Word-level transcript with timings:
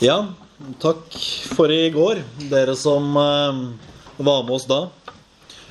Ja, 0.00 0.16
takk 0.80 1.16
for 1.52 1.72
i 1.72 1.90
går, 1.92 2.22
dere 2.48 2.72
som 2.78 3.10
eh, 3.20 3.58
var 4.16 4.44
med 4.46 4.54
oss 4.56 4.64
da. 4.70 4.86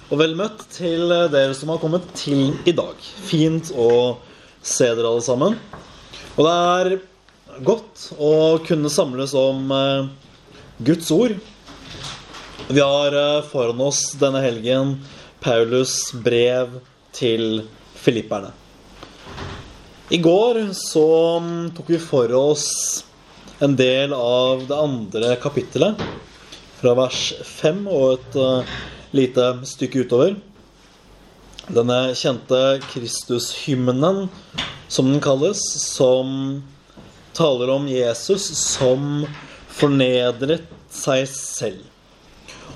Og 0.10 0.20
vel 0.22 0.36
møtt 0.38 0.62
til 0.74 1.10
dere 1.10 1.56
som 1.58 1.72
har 1.74 1.82
kommet 1.82 2.06
til 2.18 2.52
i 2.70 2.74
dag. 2.78 2.98
Fint 3.26 3.72
å 3.74 4.20
se 4.62 4.92
dere 4.94 5.10
alle 5.10 5.26
sammen. 5.26 5.58
Og 6.36 6.46
det 6.46 6.54
er 6.54 6.92
godt 7.66 8.06
å 8.22 8.32
kunne 8.70 8.94
samles 8.94 9.34
om 9.38 9.74
eh, 9.74 10.08
Guds 10.86 11.10
ord. 11.16 11.34
Vi 12.70 12.82
har 12.86 13.18
eh, 13.18 13.44
foran 13.50 13.82
oss 13.90 14.06
denne 14.22 14.46
helgen 14.46 15.00
Paulus' 15.42 16.14
brev 16.14 16.78
til 17.16 17.64
filipperne. 17.98 18.54
I 20.10 20.18
går 20.18 20.74
så 20.74 21.40
mm, 21.40 21.72
tok 21.78 21.90
vi 21.94 22.00
for 22.02 22.32
oss 22.34 22.70
en 23.62 23.76
del 23.78 24.14
av 24.14 24.64
det 24.66 24.78
andre 24.78 25.36
kapittelet, 25.38 26.00
fra 26.80 26.96
vers 26.98 27.20
5 27.46 27.84
og 27.86 28.06
et 28.16 28.38
uh, 28.40 28.72
lite 29.14 29.44
stykke 29.70 30.08
utover. 30.08 30.34
Denne 31.70 31.98
kjente 32.18 32.80
Kristushymnen, 32.88 34.24
som 34.90 35.12
den 35.12 35.22
kalles, 35.22 35.62
som 35.78 36.64
taler 37.38 37.70
om 37.76 37.86
Jesus 37.92 38.48
som 38.58 39.28
fornedret 39.70 40.66
seg 40.90 41.28
selv. 41.30 41.84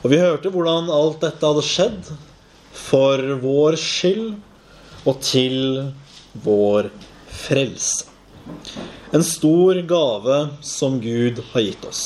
Og 0.03 0.11
vi 0.13 0.21
hørte 0.21 0.51
hvordan 0.53 0.91
alt 0.93 1.23
dette 1.25 1.49
hadde 1.49 1.65
skjedd 1.65 2.13
for 2.77 3.25
vår 3.41 3.79
skyld 3.81 4.35
og 5.09 5.17
til 5.25 5.57
vår 6.45 6.91
frelse. 7.33 8.09
En 9.13 9.23
stor 9.23 9.79
gave 9.87 10.37
som 10.65 10.99
Gud 11.01 11.39
har 11.51 11.65
gitt 11.65 11.85
oss. 11.87 12.03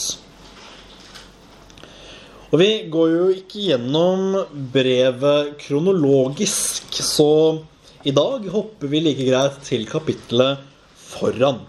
Og 2.48 2.62
vi 2.62 2.70
går 2.92 3.10
jo 3.12 3.26
ikke 3.36 3.64
gjennom 3.70 4.38
brevet 4.72 5.58
kronologisk, 5.60 6.96
så 7.04 7.60
i 8.08 8.14
dag 8.16 8.46
hopper 8.54 8.88
vi 8.88 9.02
like 9.04 9.26
greit 9.28 9.58
til 9.68 9.84
kapittelet 9.90 10.62
foran. 10.96 11.60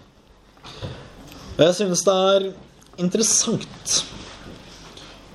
Og 1.57 1.65
jeg 1.65 1.75
synes 1.81 2.05
det 2.07 2.15
er 2.29 2.45
interessant 3.03 3.97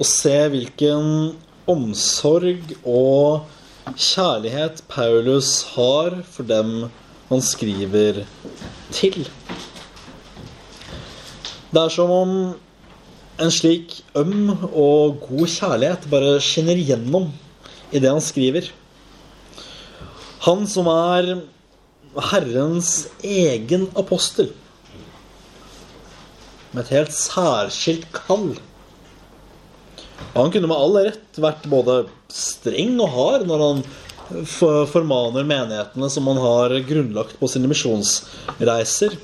å 0.00 0.06
se 0.08 0.36
hvilken 0.54 1.34
omsorg 1.68 2.72
og 2.88 3.44
kjærlighet 4.00 4.80
Paulus 4.88 5.58
har 5.74 6.22
for 6.24 6.48
dem 6.48 6.86
han 7.30 7.42
skriver 7.44 8.24
til. 8.94 9.24
Det 11.74 11.82
er 11.82 11.92
som 11.92 12.10
om 12.14 12.34
en 13.42 13.50
slik 13.50 13.96
øm 14.14 14.52
og 14.70 15.20
god 15.24 15.48
kjærlighet 15.50 16.06
bare 16.12 16.36
skinner 16.44 16.78
gjennom 16.78 17.32
i 17.90 17.98
det 17.98 18.10
han 18.10 18.22
skriver. 18.22 18.68
Han 20.44 20.66
som 20.70 20.90
er 20.92 21.32
Herrens 22.30 23.08
egen 23.24 23.88
apostel, 23.98 24.52
med 26.74 26.84
et 26.84 26.92
helt 26.94 27.14
særskilt 27.14 28.06
kall. 28.14 28.52
Han 30.34 30.50
kunne 30.50 30.70
med 30.70 30.78
all 30.78 30.96
rett 31.08 31.38
vært 31.42 31.66
både 31.70 32.04
streng 32.30 32.96
og 33.02 33.10
hard 33.14 33.46
når 33.46 33.62
han 33.62 33.82
formaner 34.48 35.46
menighetene 35.46 36.10
som 36.10 36.26
han 36.30 36.40
har 36.40 36.74
grunnlagt 36.88 37.38
på 37.40 37.48
sine 37.50 37.68
misjonsreiser. 37.70 39.16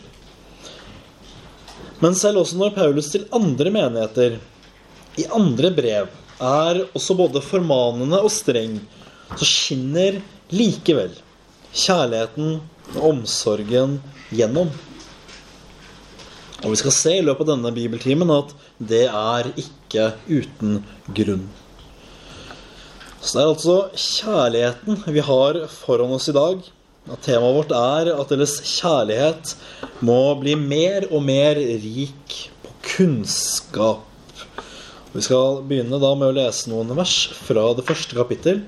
Men 2.00 2.16
selv 2.16 2.42
også 2.42 2.58
når 2.60 2.74
Paulus 2.76 3.10
til 3.12 3.26
andre 3.36 3.72
menigheter, 3.72 4.38
i 5.18 5.26
andre 5.34 5.72
brev, 5.75 6.12
er 6.41 6.84
også 6.97 7.16
både 7.19 7.42
formanende 7.44 8.20
og 8.25 8.32
streng, 8.32 8.78
så 9.36 9.47
skinner 9.47 10.20
likevel 10.50 11.12
kjærligheten 11.76 12.56
og 12.96 13.02
omsorgen 13.12 13.98
gjennom. 14.34 14.70
Og 16.60 16.72
vi 16.72 16.80
skal 16.80 16.94
se 16.94 17.12
i 17.19 17.25
løpet 17.25 17.46
av 17.46 17.54
denne 17.54 17.72
bibeltimen 17.76 18.32
at 18.34 18.52
det 18.76 19.06
er 19.06 19.52
ikke 19.60 20.10
uten 20.28 20.80
grunn. 21.16 21.46
Så 23.20 23.36
det 23.36 23.41
er 23.42 23.50
altså 23.53 23.75
kjærligheten 23.92 25.03
vi 25.12 25.22
har 25.25 25.58
foran 25.69 26.14
oss 26.16 26.31
i 26.32 26.36
dag. 26.36 26.60
Temaet 27.25 27.56
vårt 27.56 27.72
er 27.76 28.12
at 28.14 28.31
deres 28.32 28.54
kjærlighet 28.64 29.54
må 30.04 30.20
bli 30.41 30.54
mer 30.56 31.04
og 31.10 31.25
mer 31.26 31.58
rik 31.60 32.36
på 32.64 32.72
kunnskap. 32.94 34.06
Vi 35.12 35.25
skal 35.26 35.60
begynne 35.69 35.98
da 36.00 36.14
med 36.16 36.31
å 36.31 36.36
lese 36.36 36.70
noen 36.70 36.94
vers 36.97 37.16
fra 37.34 37.66
det 37.76 37.84
første 37.88 38.16
kapittel. 38.16 38.62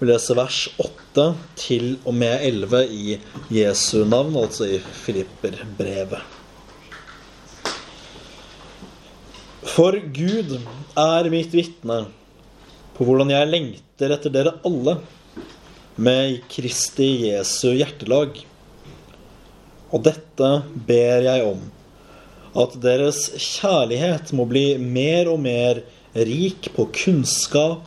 Vi 0.00 0.08
leser 0.10 0.36
vers 0.36 0.64
8 0.82 1.28
til 1.60 1.94
og 2.02 2.16
med 2.18 2.42
11 2.44 2.80
i 2.90 3.18
Jesu 3.54 4.02
navn, 4.04 4.34
altså 4.36 4.66
i 4.68 4.80
Filipperbrevet. 5.04 6.20
For 9.74 9.96
Gud 9.96 10.58
er 10.98 11.30
mitt 11.32 11.54
vitne 11.56 12.02
på 12.94 13.06
hvordan 13.06 13.32
jeg 13.32 13.50
lengter 13.50 14.14
etter 14.14 14.32
dere 14.32 14.56
alle 14.66 14.98
med 15.96 16.40
Kristi 16.50 17.28
Jesu 17.28 17.72
hjertelag. 17.74 18.36
Og 19.94 20.02
dette 20.06 20.50
ber 20.88 21.26
jeg 21.26 21.46
om, 21.46 21.60
at 22.58 22.74
deres 22.82 23.28
kjærlighet 23.34 24.32
må 24.34 24.46
bli 24.50 24.66
mer 24.78 25.30
og 25.30 25.42
mer 25.42 25.82
rik 26.14 26.70
på 26.74 26.86
kunnskap 26.94 27.86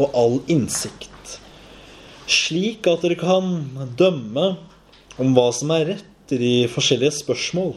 og 0.00 0.16
all 0.16 0.38
innsikt, 0.52 1.38
slik 2.28 2.88
at 2.88 3.04
dere 3.04 3.18
kan 3.20 3.52
dømme 3.96 4.54
om 5.20 5.36
hva 5.36 5.48
som 5.52 5.72
er 5.76 5.94
rett 5.94 6.32
i 6.32 6.40
de 6.40 6.54
forskjellige 6.72 7.18
spørsmål, 7.20 7.74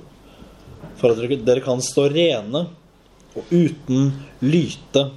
for 0.99 1.11
at 1.11 1.43
dere 1.47 1.63
kan 1.63 1.83
stå 1.83 2.07
rene 2.11 2.65
og 3.35 3.51
uten 3.51 4.13
lyte 4.43 5.09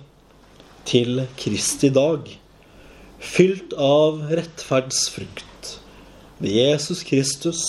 til 0.88 1.26
Kristi 1.36 1.90
dag, 1.92 2.24
fylt 3.20 3.74
av 3.76 4.22
rettferdsfrukt 4.32 5.74
ved 6.40 6.54
Jesus 6.54 7.02
Kristus, 7.04 7.62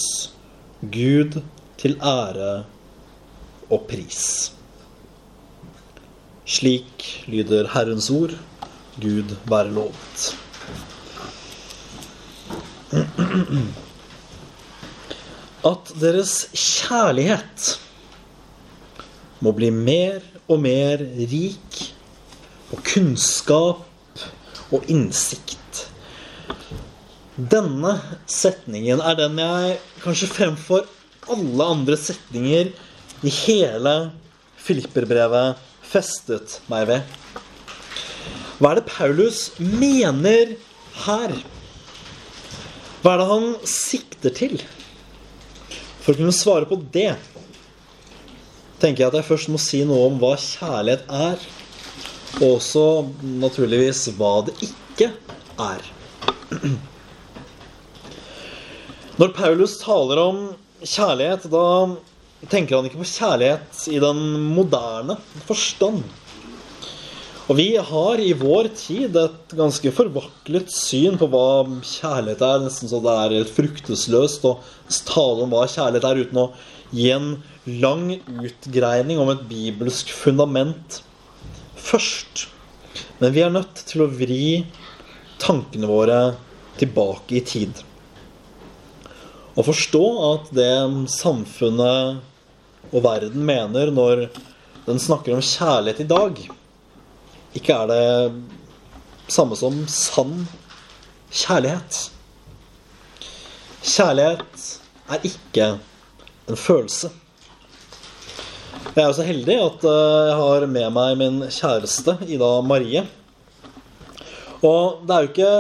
Gud 0.79 1.41
til 1.81 1.97
ære 1.99 2.63
og 3.69 3.83
pris. 3.89 4.53
Slik 6.49 7.05
lyder 7.29 7.67
Herrens 7.73 8.09
ord. 8.09 8.37
Gud 8.99 9.35
være 9.47 9.71
lovet. 9.75 10.23
At 15.69 15.91
deres 16.01 16.33
kjærlighet 16.55 17.75
må 19.43 19.53
bli 19.55 19.69
mer 19.75 20.23
og 20.49 20.63
mer 20.63 21.03
rik 21.03 21.83
på 22.69 22.79
kunnskap 22.85 23.85
og 24.69 24.85
innsikt. 24.91 25.85
Denne 27.39 27.95
setningen 28.29 29.01
er 29.01 29.17
den 29.17 29.39
jeg 29.39 29.77
kanskje 30.03 30.31
fremfor 30.33 30.87
alle 31.31 31.67
andre 31.75 31.97
setninger 31.99 32.71
i 33.25 33.31
hele 33.45 33.93
Filipperbrevet 34.59 35.59
festet 35.89 36.59
meg 36.71 36.87
ved. 36.89 37.15
Hva 38.59 38.73
er 38.73 38.81
det 38.81 38.89
Paulus 38.91 39.45
mener 39.57 40.55
her? 41.05 41.33
Hva 42.99 43.13
er 43.13 43.21
det 43.21 43.29
han 43.29 43.47
sikter 43.63 44.35
til? 44.35 44.59
For 46.03 46.11
å 46.11 46.19
kunne 46.19 46.35
svare 46.35 46.67
på 46.67 46.79
det 46.91 47.13
tenker 48.79 49.03
jeg 49.03 49.09
at 49.09 49.17
jeg 49.19 49.27
først 49.27 49.49
må 49.51 49.59
si 49.61 49.81
noe 49.87 50.07
om 50.09 50.19
hva 50.19 50.35
kjærlighet 50.39 51.07
er. 51.11 51.41
Og 52.37 52.59
også 52.59 52.85
naturligvis 53.41 54.05
hva 54.15 54.33
det 54.47 54.55
ikke 54.69 55.09
er. 55.59 55.81
Når 59.19 59.33
Paulus 59.35 59.75
taler 59.81 60.21
om 60.21 60.37
kjærlighet, 60.79 61.49
da 61.51 61.65
tenker 62.47 62.77
han 62.77 62.87
ikke 62.87 63.01
på 63.01 63.09
kjærlighet 63.09 63.81
i 63.91 63.99
den 63.99 64.21
moderne 64.55 65.17
forstand. 65.49 66.05
Og 67.49 67.57
vi 67.57 67.73
har 67.81 68.21
i 68.21 68.29
vår 68.37 68.69
tid 68.77 69.17
et 69.17 69.53
ganske 69.57 69.91
forvaklet 69.97 70.69
syn 70.69 71.17
på 71.17 71.27
hva 71.33 71.65
kjærlighet 71.81 72.43
er. 72.45 72.61
Nesten 72.61 72.91
så 72.91 73.01
det 73.01 73.15
er 73.25 73.51
fruktesløst 73.57 74.45
å 74.45 74.59
tale 75.09 75.47
om 75.47 75.51
hva 75.55 75.65
kjærlighet 75.65 76.05
er, 76.05 76.21
uten 76.23 76.43
å 76.43 76.47
gi 76.93 77.09
en 77.15 77.31
lang 77.81 78.05
utgreining 78.45 79.19
om 79.21 79.33
et 79.33 79.41
bibelsk 79.49 80.13
fundament 80.13 81.01
først. 81.89 82.47
Men 83.19 83.33
vi 83.35 83.43
er 83.43 83.53
nødt 83.53 83.83
til 83.89 84.03
å 84.05 84.11
vri 84.11 84.65
tankene 85.41 85.89
våre 85.89 86.19
tilbake 86.79 87.39
i 87.39 87.45
tid. 87.45 87.85
å 89.59 89.63
forstå 89.65 90.05
at 90.23 90.51
det 90.55 90.71
samfunnet 91.11 92.93
og 92.93 93.03
verden 93.03 93.43
mener 93.43 93.91
når 93.91 94.29
den 94.85 95.01
snakker 95.01 95.35
om 95.35 95.43
kjærlighet 95.43 95.99
i 96.05 96.07
dag, 96.07 96.39
ikke 97.59 97.75
er 97.75 97.89
det 97.91 99.33
samme 99.33 99.57
som 99.59 99.81
sann 99.91 100.47
kjærlighet. 101.29 101.99
Kjærlighet 103.83 104.69
er 105.11 105.27
ikke 105.29 105.67
en 106.49 106.59
følelse. 106.59 107.11
Jeg 108.99 109.05
er 109.05 109.13
jo 109.13 109.15
så 109.15 109.23
heldig 109.23 109.55
at 109.63 109.83
eh, 109.87 110.25
jeg 110.27 110.35
har 110.35 110.63
med 110.67 110.89
meg 110.91 111.11
min 111.15 111.35
kjæreste, 111.55 112.17
Ida 112.27 112.47
Marie. 112.67 112.99
Og 114.59 115.05
det 115.07 115.13
er 115.15 115.21
jo 115.23 115.29
ikke 115.29 115.51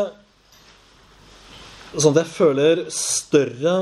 sånn 2.03 2.11
at 2.11 2.19
jeg 2.19 2.31
føler 2.33 2.81
større 2.91 3.75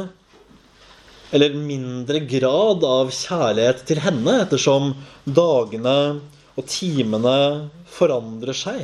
eller 1.34 1.56
mindre 1.58 2.22
grad 2.30 2.86
av 2.86 3.10
kjærlighet 3.10 3.82
til 3.90 4.02
henne 4.04 4.36
ettersom 4.44 4.92
dagene 5.26 5.96
og 6.54 6.68
timene 6.70 7.34
forandrer 7.96 8.54
seg. 8.60 8.84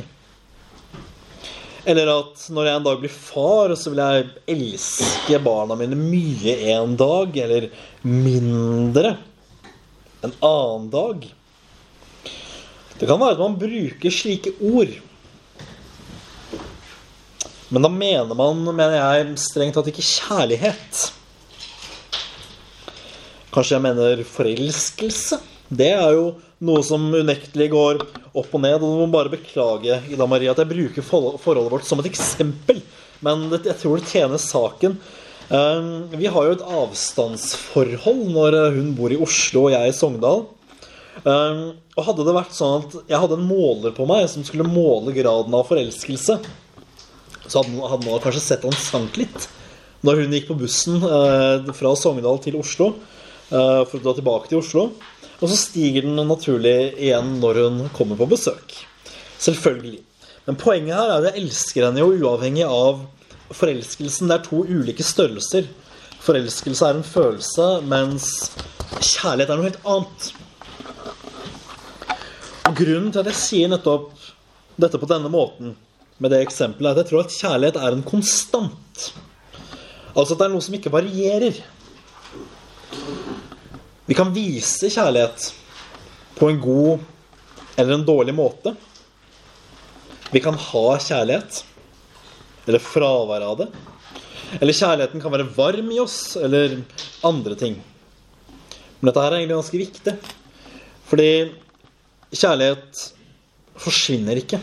Eller 1.86 2.10
at 2.16 2.48
når 2.50 2.66
jeg 2.66 2.80
en 2.80 2.88
dag 2.88 2.98
blir 3.04 3.14
far, 3.14 3.76
så 3.78 3.94
vil 3.94 4.02
jeg 4.02 4.26
elske 4.56 5.38
barna 5.46 5.78
mine 5.78 6.00
mye 6.02 6.56
en 6.74 6.98
dag, 6.98 7.38
eller 7.46 7.70
mindre 8.02 9.14
en 10.24 10.36
annen 10.40 10.90
dag. 10.92 11.26
Det 12.98 13.08
kan 13.08 13.20
være 13.20 13.36
at 13.36 13.42
man 13.42 13.58
bruker 13.58 14.14
slike 14.14 14.54
ord. 14.64 14.92
Men 17.74 17.82
da 17.84 17.90
mener 17.90 18.38
man, 18.38 18.60
mener 18.70 18.94
jeg, 18.96 19.34
strengt 19.42 19.74
tatt 19.78 19.90
ikke 19.90 20.04
kjærlighet. 20.06 21.00
Kanskje 23.54 23.76
jeg 23.76 23.84
mener 23.84 24.22
forelskelse. 24.28 25.40
Det 25.74 25.90
er 25.96 26.14
jo 26.14 26.28
noe 26.64 26.84
som 26.86 27.06
unektelig 27.14 27.70
går 27.72 28.04
opp 28.34 28.54
og 28.54 28.62
ned. 28.62 28.78
Og 28.78 28.84
du 28.84 29.02
må 29.02 29.08
bare 29.10 29.32
beklage 29.32 29.98
Ida 30.12 30.28
Marie, 30.30 30.52
at 30.52 30.60
jeg 30.62 30.70
bruker 30.70 31.06
forholdet 31.06 31.72
vårt 31.72 31.88
som 31.88 32.02
et 32.02 32.10
eksempel. 32.10 32.82
Men 33.24 33.48
jeg 33.56 33.76
tror 33.80 33.98
det 33.98 34.10
tjener 34.10 34.42
saken. 34.42 34.98
Ehm, 35.52 36.08
vi 36.16 36.26
har 36.26 36.46
jo 36.46 36.56
et 36.56 36.64
avstandsforhold 36.64 38.28
når 38.32 38.58
hun 38.78 38.92
bor 38.96 39.12
i 39.12 39.20
Oslo 39.20 39.66
og 39.66 39.74
jeg 39.74 39.90
i 39.90 39.96
Sogndal. 39.96 40.46
Ehm, 41.24 41.64
og 41.94 42.06
hadde 42.08 42.24
det 42.26 42.36
vært 42.36 42.56
sånn 42.56 42.78
at 42.80 42.94
jeg 43.10 43.20
hadde 43.20 43.36
en 43.38 43.48
måler 43.48 43.92
på 43.96 44.06
meg 44.08 44.28
som 44.32 44.46
skulle 44.46 44.66
måle 44.66 45.14
graden 45.16 45.54
av 45.54 45.68
forelskelse, 45.68 46.38
så 47.44 47.60
hadde 47.60 48.06
man 48.06 48.22
kanskje 48.24 48.40
sett 48.40 48.64
han 48.64 48.72
sank 48.78 49.18
litt 49.20 49.50
når 50.04 50.22
hun 50.22 50.34
gikk 50.36 50.48
på 50.50 50.56
bussen 50.60 50.96
eh, 51.00 51.68
fra 51.76 51.92
Sogndal 51.96 52.40
til 52.44 52.58
Oslo 52.60 52.90
eh, 52.92 53.82
for 53.88 53.98
å 53.98 54.02
dra 54.04 54.14
tilbake 54.16 54.50
til 54.50 54.60
Oslo. 54.60 54.88
Og 55.40 55.50
så 55.50 55.56
stiger 55.58 56.04
den 56.06 56.20
naturlig 56.28 56.94
igjen 56.96 57.36
når 57.40 57.60
hun 57.62 57.78
kommer 57.96 58.18
på 58.20 58.28
besøk. 58.32 58.76
Selvfølgelig. 59.40 60.00
Men 60.44 60.60
poenget 60.60 60.96
her 60.96 61.08
er 61.08 61.16
at 61.18 61.28
jeg 61.30 61.44
elsker 61.44 61.86
henne 61.86 62.02
jo 62.02 62.12
uavhengig 62.20 62.66
av 62.68 63.04
forelskelsen. 63.52 64.30
Det 64.30 64.38
er 64.38 64.46
to 64.46 64.62
ulike 64.64 65.04
størrelser. 65.04 65.68
Forelskelse 66.24 66.86
er 66.88 66.98
en 66.98 67.04
følelse, 67.04 67.68
mens 67.84 68.28
kjærlighet 68.94 69.50
er 69.50 69.60
noe 69.60 69.68
helt 69.68 69.88
annet. 69.94 70.30
Og 72.64 72.78
Grunnen 72.78 73.10
til 73.12 73.20
at 73.20 73.28
jeg 73.28 73.40
sier 73.42 73.72
nettopp 73.72 74.14
dette 74.80 74.98
på 74.98 75.08
denne 75.10 75.30
måten, 75.30 75.74
med 76.18 76.30
det 76.30 76.44
eksempelet, 76.44 76.88
er 76.88 76.94
at 76.94 77.02
jeg 77.02 77.10
tror 77.10 77.24
at 77.24 77.36
kjærlighet 77.36 77.76
er 77.76 77.92
en 77.92 78.06
konstant. 78.06 79.04
Altså 80.14 80.34
at 80.34 80.40
det 80.40 80.46
er 80.46 80.52
noe 80.54 80.64
som 80.64 80.76
ikke 80.78 80.92
varierer. 80.94 81.58
Vi 84.06 84.16
kan 84.16 84.32
vise 84.34 84.90
kjærlighet 84.92 85.50
på 86.38 86.48
en 86.50 86.60
god 86.62 87.04
eller 87.76 87.96
en 87.96 88.06
dårlig 88.06 88.34
måte. 88.36 88.74
Vi 90.32 90.42
kan 90.42 90.56
ha 90.58 90.84
kjærlighet, 90.98 91.60
eller 92.66 92.82
fraværet 92.82 93.48
av 93.48 93.58
det. 93.62 93.68
Eller 94.60 94.76
kjærligheten 94.76 95.22
kan 95.22 95.34
være 95.34 95.50
varm 95.56 95.90
i 95.92 96.00
oss, 96.02 96.36
eller 96.38 96.78
andre 97.26 97.58
ting. 97.58 97.76
Men 99.00 99.10
dette 99.10 99.24
her 99.24 99.32
er 99.32 99.40
egentlig 99.40 99.58
ganske 99.58 99.80
viktig. 99.80 100.16
Fordi 101.10 101.30
kjærlighet 102.34 103.06
forsvinner 103.84 104.40
ikke. 104.40 104.60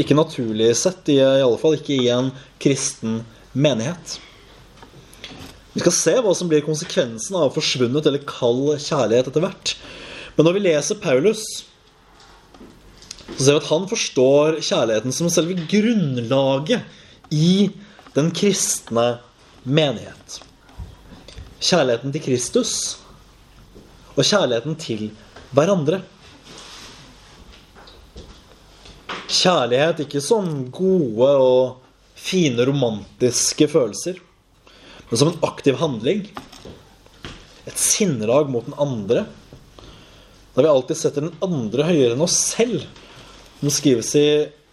Ikke 0.00 0.16
naturlig 0.16 0.70
sett, 0.78 1.08
i, 1.12 1.18
i 1.20 1.42
alle 1.42 1.58
fall 1.60 1.76
ikke 1.76 1.96
i 1.98 2.12
en 2.14 2.30
kristen 2.62 3.20
menighet. 3.52 4.16
Vi 5.72 5.80
skal 5.80 5.96
se 5.96 6.14
hva 6.20 6.32
som 6.36 6.48
blir 6.50 6.64
konsekvensen 6.64 7.36
av 7.40 7.52
forsvunnet 7.54 8.06
eller 8.08 8.24
kald 8.28 8.74
kjærlighet 8.76 9.30
etter 9.30 9.44
hvert. 9.44 9.74
Men 10.36 10.48
når 10.48 10.56
vi 10.56 10.64
leser 10.66 11.00
Paulus, 11.00 11.44
så 13.36 13.44
ser 13.44 13.56
vi 13.56 13.60
at 13.60 13.68
han 13.70 13.84
forstår 13.90 14.58
kjærligheten 14.62 15.14
som 15.16 15.30
selve 15.32 15.56
grunnlaget 15.70 17.34
i 17.34 17.70
den 18.16 18.30
kristne 18.36 19.06
menighet. 19.64 20.40
Kjærligheten 21.62 22.14
til 22.14 22.24
Kristus 22.24 22.72
og 24.16 24.24
kjærligheten 24.24 24.76
til 24.80 25.06
hverandre. 25.56 26.02
Kjærlighet 29.32 30.04
ikke 30.04 30.20
som 30.20 30.50
gode 30.74 31.30
og 31.40 31.80
fine 32.18 32.66
romantiske 32.68 33.70
følelser 33.72 34.20
men 35.12 35.18
som 35.18 35.28
en 35.28 35.42
aktiv 35.44 35.76
handling. 35.76 36.22
Et 37.68 37.78
sinnelag 37.78 38.48
mot 38.48 38.64
den 38.64 38.78
andre. 38.80 39.26
Da 40.54 40.62
vi 40.64 40.70
alltid 40.70 40.96
setter 40.96 41.26
den 41.26 41.34
andre 41.44 41.84
høyere 41.84 42.14
enn 42.14 42.24
oss 42.24 42.38
selv. 42.54 42.86
Det 43.62 43.70
skrives 43.70 44.08
i 44.18 44.26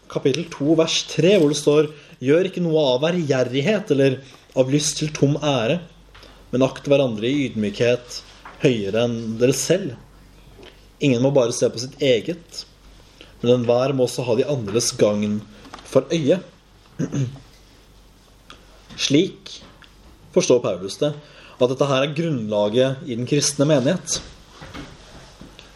kapittel 0.09 0.47
2 0.49 0.73
vers 0.79 0.95
3, 1.11 1.35
hvor 1.37 1.51
det 1.51 1.59
står 1.59 1.91
Gjør 2.25 2.47
ikke 2.49 2.63
noe 2.65 2.81
av 2.95 3.05
ærgjerrighet 3.11 3.91
eller 3.93 4.15
av 4.57 4.71
lyst 4.73 4.97
til 4.97 5.11
tom 5.13 5.35
ære, 5.37 5.75
men 6.49 6.65
akt 6.65 6.89
hverandre 6.89 7.29
i 7.29 7.45
ydmykhet 7.45 8.17
høyere 8.63 9.05
enn 9.05 9.37
dere 9.37 9.53
selv. 9.53 9.93
Ingen 11.05 11.21
må 11.21 11.29
bare 11.37 11.53
se 11.53 11.69
på 11.69 11.79
sitt 11.79 12.01
eget, 12.01 12.63
men 13.43 13.59
enhver 13.59 13.93
må 13.93 14.09
også 14.09 14.25
ha 14.25 14.35
de 14.35 14.49
andres 14.49 14.89
gagn 14.97 15.37
for 15.85 16.09
øye. 16.09 16.41
Slik 19.05 19.59
forstår 20.33 20.65
Paulus 20.65 20.97
det, 20.99 21.13
at 21.59 21.69
dette 21.69 21.93
her 21.93 22.07
er 22.07 22.17
grunnlaget 22.17 23.05
i 23.05 23.13
den 23.13 23.29
kristne 23.29 23.69
menighet. 23.69 24.17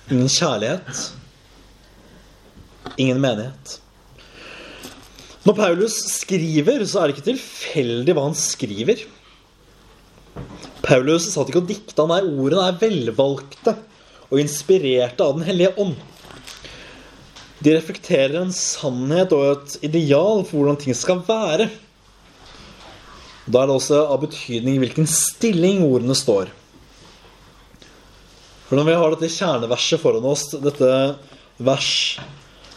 Ingen 0.10 0.34
kjærlighet, 0.34 1.12
ingen 2.98 3.22
menighet. 3.24 3.80
Når 5.44 5.58
Paulus 5.58 5.98
skriver, 6.08 6.86
så 6.88 7.02
er 7.02 7.10
det 7.10 7.18
ikke 7.18 7.30
tilfeldig 7.34 8.16
hva 8.16 8.28
han 8.30 8.38
skriver. 8.38 9.04
Paulus 10.84 11.28
satt 11.32 11.52
ikke 11.52 11.64
og 11.64 11.70
dikta. 11.70 12.06
Nei, 12.08 12.22
ordene 12.24 12.70
er 12.70 12.80
velvalgte 12.80 13.76
og 14.30 14.40
inspirerte 14.42 15.24
av 15.26 15.38
Den 15.38 15.48
hellige 15.48 15.74
ånd. 15.84 15.98
De 17.64 17.76
reflekterer 17.76 18.42
en 18.42 18.52
sannhet 18.56 19.32
og 19.36 19.46
et 19.52 19.78
ideal 19.88 20.44
for 20.48 20.60
hvordan 20.60 20.80
ting 20.82 20.96
skal 20.98 21.22
være. 21.28 21.70
Da 23.44 23.62
er 23.62 23.70
det 23.70 23.76
også 23.76 24.02
av 24.08 24.22
betydning 24.24 24.80
hvilken 24.80 25.08
stilling 25.10 25.84
ordene 25.86 26.16
står. 26.16 26.52
For 28.68 28.80
når 28.80 28.88
vi 28.88 28.96
har 29.00 29.14
dette 29.14 29.32
kjerneverset 29.32 30.02
foran 30.02 30.28
oss, 30.28 30.48
dette 30.64 30.90
vers 31.64 31.92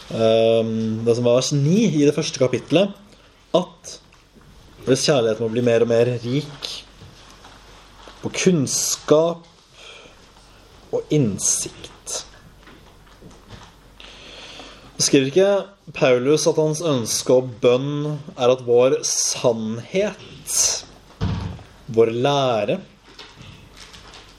Det 0.07 1.15
som 1.15 1.25
var 1.27 1.39
vers 1.39 1.51
9 1.51 1.77
i 1.99 2.05
det 2.07 2.15
første 2.15 2.39
kapittelet, 2.39 2.93
at 3.57 3.97
deres 4.85 5.03
kjærlighet 5.03 5.41
må 5.43 5.49
bli 5.51 5.63
mer 5.65 5.83
og 5.83 5.91
mer 5.91 6.13
rik 6.23 6.69
på 8.21 8.31
kunnskap 8.31 9.43
og 10.95 11.13
innsikt. 11.13 12.23
Skriver 14.97 15.27
ikke 15.29 15.93
Paulus 15.93 16.47
at 16.49 16.57
hans 16.57 16.81
ønske 16.81 17.35
og 17.35 17.51
bønn 17.61 18.17
er 18.33 18.49
at 18.49 18.63
vår 18.65 19.01
sannhet, 19.05 20.55
vår 21.93 22.15
lære 22.15 22.79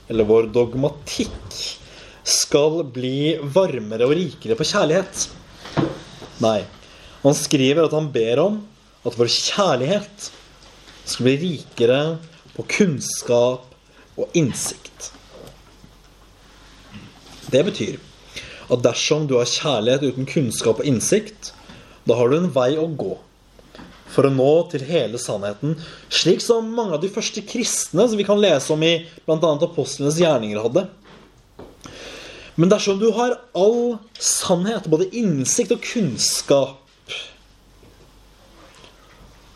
eller 0.09 0.25
vår 0.25 0.49
dogmatikk 0.53 1.59
skal 2.29 2.81
bli 2.89 3.37
varmere 3.53 4.09
og 4.09 4.17
rikere 4.17 4.57
på 4.57 4.67
kjærlighet? 4.67 5.29
Nei. 6.43 6.63
Han 7.23 7.35
skriver 7.35 7.87
at 7.87 7.95
han 7.95 8.11
ber 8.13 8.39
om 8.43 8.59
at 9.07 9.15
vår 9.19 9.31
kjærlighet 9.31 10.29
skal 11.03 11.25
bli 11.25 11.37
rikere 11.41 12.01
på 12.55 12.65
kunnskap 12.77 13.65
og 14.19 14.37
innsikt. 14.37 15.11
Det 17.49 17.63
betyr 17.65 17.97
at 18.69 18.83
dersom 18.85 19.25
du 19.27 19.37
har 19.39 19.49
kjærlighet 19.49 20.11
uten 20.11 20.27
kunnskap 20.29 20.83
og 20.83 20.87
innsikt, 20.87 21.51
da 22.05 22.17
har 22.19 22.29
du 22.29 22.37
en 22.37 22.53
vei 22.53 22.75
å 22.77 22.87
gå 22.87 23.15
for 24.09 24.25
å 24.25 24.33
nå 24.33 24.51
til 24.71 24.83
hele 24.89 25.19
sannheten, 25.21 25.75
slik 26.09 26.41
som 26.41 26.71
mange 26.73 26.97
av 26.97 27.03
de 27.03 27.11
første 27.13 27.43
kristne 27.45 28.07
som 28.09 28.17
vi 28.17 28.25
kan 28.25 28.39
lese 28.41 28.73
om 28.73 28.81
i 28.85 28.95
bl.a. 29.27 29.51
apostlenes 29.53 30.17
gjerninger 30.21 30.61
hadde. 30.63 30.87
Men 32.59 32.71
dersom 32.71 32.97
du 32.99 33.07
har 33.15 33.37
all 33.55 33.95
sannhet, 34.19 34.89
både 34.91 35.07
innsikt 35.15 35.71
og 35.71 35.85
kunnskap, 35.85 36.75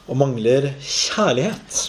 og 0.07 0.19
mangler 0.19 0.69
kjærlighet, 0.79 1.81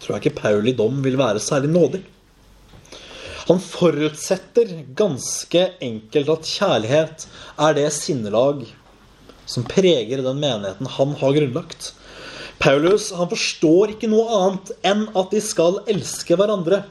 tror 0.00 0.14
jeg 0.14 0.22
ikke 0.22 0.40
Paul 0.42 0.68
i 0.68 0.76
dom 0.76 1.00
vil 1.04 1.16
være 1.20 1.40
særlig 1.40 1.72
nådig. 1.72 2.02
Han 3.48 3.60
forutsetter 3.64 4.74
ganske 4.96 5.64
enkelt 5.84 6.32
at 6.34 6.48
kjærlighet 6.52 7.26
er 7.64 7.76
det 7.78 7.88
sinnelag 7.96 8.66
som 9.48 9.64
preger 9.64 10.20
den 10.20 10.40
menigheten 10.42 10.92
han 10.98 11.16
har 11.16 11.36
grunnlagt. 11.36 11.94
Paulus 12.60 13.08
han 13.16 13.30
forstår 13.30 13.94
ikke 13.94 14.10
noe 14.12 14.28
annet 14.36 14.72
enn 14.84 15.06
at 15.16 15.32
de 15.32 15.40
skal 15.44 15.80
elske 15.88 16.36
hverandre. 16.36 16.82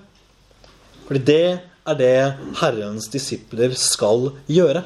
Fordi 1.05 1.21
det 1.29 1.43
er 1.87 1.99
det 1.99 2.15
Herrens 2.59 3.07
disipler 3.11 3.75
skal 3.79 4.31
gjøre. 4.51 4.83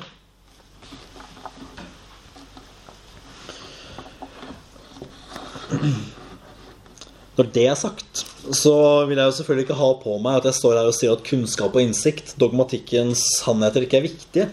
Når 7.38 7.48
det 7.56 7.64
er 7.72 7.78
sagt, 7.80 8.26
så 8.54 8.74
vil 9.10 9.18
jeg 9.18 9.30
jo 9.30 9.36
selvfølgelig 9.38 9.66
ikke 9.66 9.80
ha 9.80 9.90
på 10.02 10.18
meg 10.22 10.42
at 10.42 10.50
jeg 10.50 10.58
står 10.60 10.78
her 10.78 10.90
og 10.90 10.98
sier 10.98 11.16
at 11.16 11.24
kunnskap 11.26 11.74
og 11.78 11.82
innsikt, 11.84 12.36
dogmatikkens 12.42 13.24
sannheter, 13.40 13.88
ikke 13.88 14.02
er 14.02 14.08
viktige. 14.10 14.50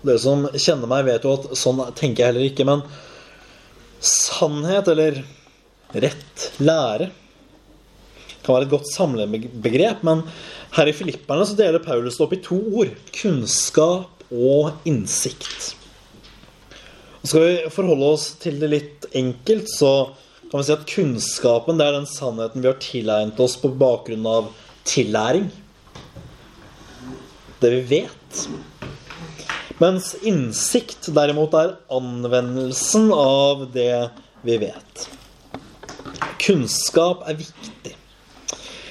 Dere 0.00 0.20
som 0.22 0.46
kjenner 0.54 0.88
meg, 0.90 1.04
vet 1.06 1.26
jo 1.26 1.36
at 1.36 1.50
sånn 1.60 1.82
tenker 1.98 2.24
jeg 2.24 2.32
heller 2.32 2.46
ikke. 2.48 2.66
Men 2.66 2.84
sannhet, 4.00 4.88
eller 4.88 5.20
rett 5.92 6.46
lære, 6.62 7.10
kan 8.40 8.56
være 8.56 8.68
et 8.68 8.72
godt 8.72 8.88
samlebegrep. 8.94 10.00
Men 10.06 10.24
her 10.76 10.90
i 10.90 10.94
Filipperne 10.94 11.46
så 11.46 11.56
deler 11.58 11.82
Paulus 11.82 12.18
det 12.18 12.24
opp 12.26 12.34
i 12.36 12.42
to 12.44 12.58
ord. 12.80 12.94
Kunnskap 13.16 14.24
og 14.30 14.88
innsikt. 14.88 15.74
Og 17.20 17.28
skal 17.28 17.46
vi 17.46 17.72
forholde 17.74 18.10
oss 18.14 18.30
til 18.40 18.60
det 18.62 18.70
litt 18.72 19.08
enkelt, 19.18 19.68
så 19.68 19.92
kan 20.50 20.62
vi 20.62 20.66
si 20.66 20.74
at 20.74 20.86
kunnskapen 20.88 21.78
det 21.78 21.86
er 21.86 21.98
den 21.98 22.08
sannheten 22.08 22.62
vi 22.62 22.70
har 22.70 22.78
tilegnet 22.82 23.42
oss 23.42 23.58
på 23.60 23.72
bakgrunn 23.80 24.26
av 24.26 24.50
tillæring. 24.88 25.50
Det 27.60 27.70
vi 27.74 27.82
vet. 28.00 28.42
Mens 29.80 30.14
innsikt 30.26 31.10
derimot 31.16 31.54
er 31.56 31.76
anvendelsen 31.92 33.10
av 33.14 33.66
det 33.74 34.10
vi 34.46 34.58
vet. 34.64 35.06
Kunnskap 36.40 37.26
er 37.28 37.38
viktig. 37.40 37.94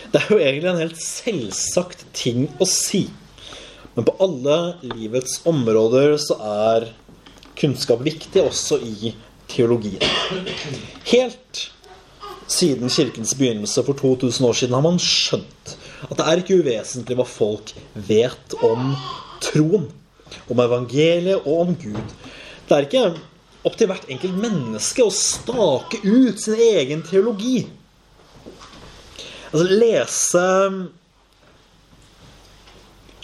Det 0.10 0.22
er 0.24 0.30
jo 0.34 0.40
egentlig 0.42 0.70
en 0.72 0.82
helt 0.82 1.02
selvsagt 1.02 2.06
ting 2.18 2.48
å 2.58 2.66
si. 2.66 3.04
Men 3.94 4.08
på 4.08 4.16
alle 4.24 4.58
livets 4.96 5.42
områder 5.50 6.16
så 6.22 6.38
er 6.50 6.88
kunnskap 7.60 8.02
viktig, 8.06 8.42
også 8.42 8.80
i 8.82 9.14
teologien. 9.52 10.02
Helt 11.12 11.66
siden 12.50 12.90
kirkens 12.90 13.36
begynnelse 13.38 13.84
for 13.86 13.98
2000 14.00 14.48
år 14.50 14.58
siden 14.58 14.78
har 14.78 14.86
man 14.86 14.98
skjønt 15.04 15.76
at 16.08 16.16
det 16.18 16.26
er 16.26 16.42
ikke 16.42 16.60
uvesentlig 16.64 17.18
hva 17.20 17.26
folk 17.28 17.74
vet 18.08 18.56
om 18.66 18.94
troen, 19.44 19.90
om 20.50 20.62
evangeliet 20.64 21.44
og 21.44 21.68
om 21.68 21.76
Gud. 21.78 22.16
Det 22.66 22.78
er 22.78 22.88
ikke 22.88 23.04
opp 23.68 23.76
til 23.78 23.90
hvert 23.92 24.10
enkelt 24.10 24.40
menneske 24.42 25.06
å 25.06 25.14
stake 25.14 26.02
ut 26.06 26.42
sin 26.42 26.58
egen 26.72 27.04
teologi. 27.06 27.68
Altså 29.50 29.66
lese 29.82 30.46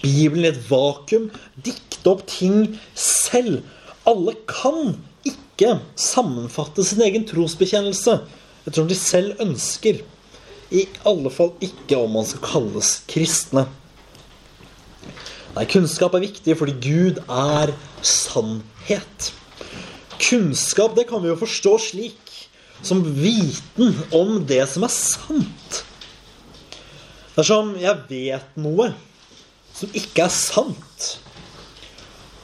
Bibelen 0.01 0.46
i 0.46 0.50
et 0.51 0.58
vakuum, 0.70 1.29
dikte 1.65 2.12
opp 2.12 2.25
ting 2.29 2.75
selv. 2.98 3.62
Alle 4.05 4.36
kan 4.50 4.96
ikke 5.25 5.79
sammenfatte 5.98 6.86
sin 6.86 7.01
egen 7.05 7.25
trosbekjennelse 7.29 8.20
ettersom 8.65 8.89
de 8.89 8.98
selv 8.98 9.41
ønsker. 9.41 10.01
I 10.74 10.86
alle 11.05 11.32
fall 11.34 11.53
ikke 11.63 11.98
om 11.98 12.17
man 12.17 12.27
skal 12.27 12.44
kalles 12.46 12.91
kristne. 13.10 13.65
Nei, 15.55 15.65
kunnskap 15.72 16.17
er 16.17 16.25
viktig 16.25 16.58
fordi 16.60 16.75
Gud 16.84 17.22
er 17.29 17.74
sannhet. 18.03 19.32
Kunnskap 20.20 20.98
det 20.98 21.08
kan 21.10 21.22
vi 21.24 21.32
jo 21.32 21.39
forstå 21.39 21.77
slik 21.91 22.34
som 22.86 23.05
viten 23.15 23.94
om 24.13 24.41
det 24.50 24.63
som 24.74 24.86
er 24.86 24.94
sant. 24.94 25.86
Dersom 27.36 27.74
jeg 27.82 28.06
vet 28.10 28.58
noe 28.62 28.92
som 29.75 29.92
ikke 29.92 30.24
er 30.24 30.32
sant, 30.32 31.08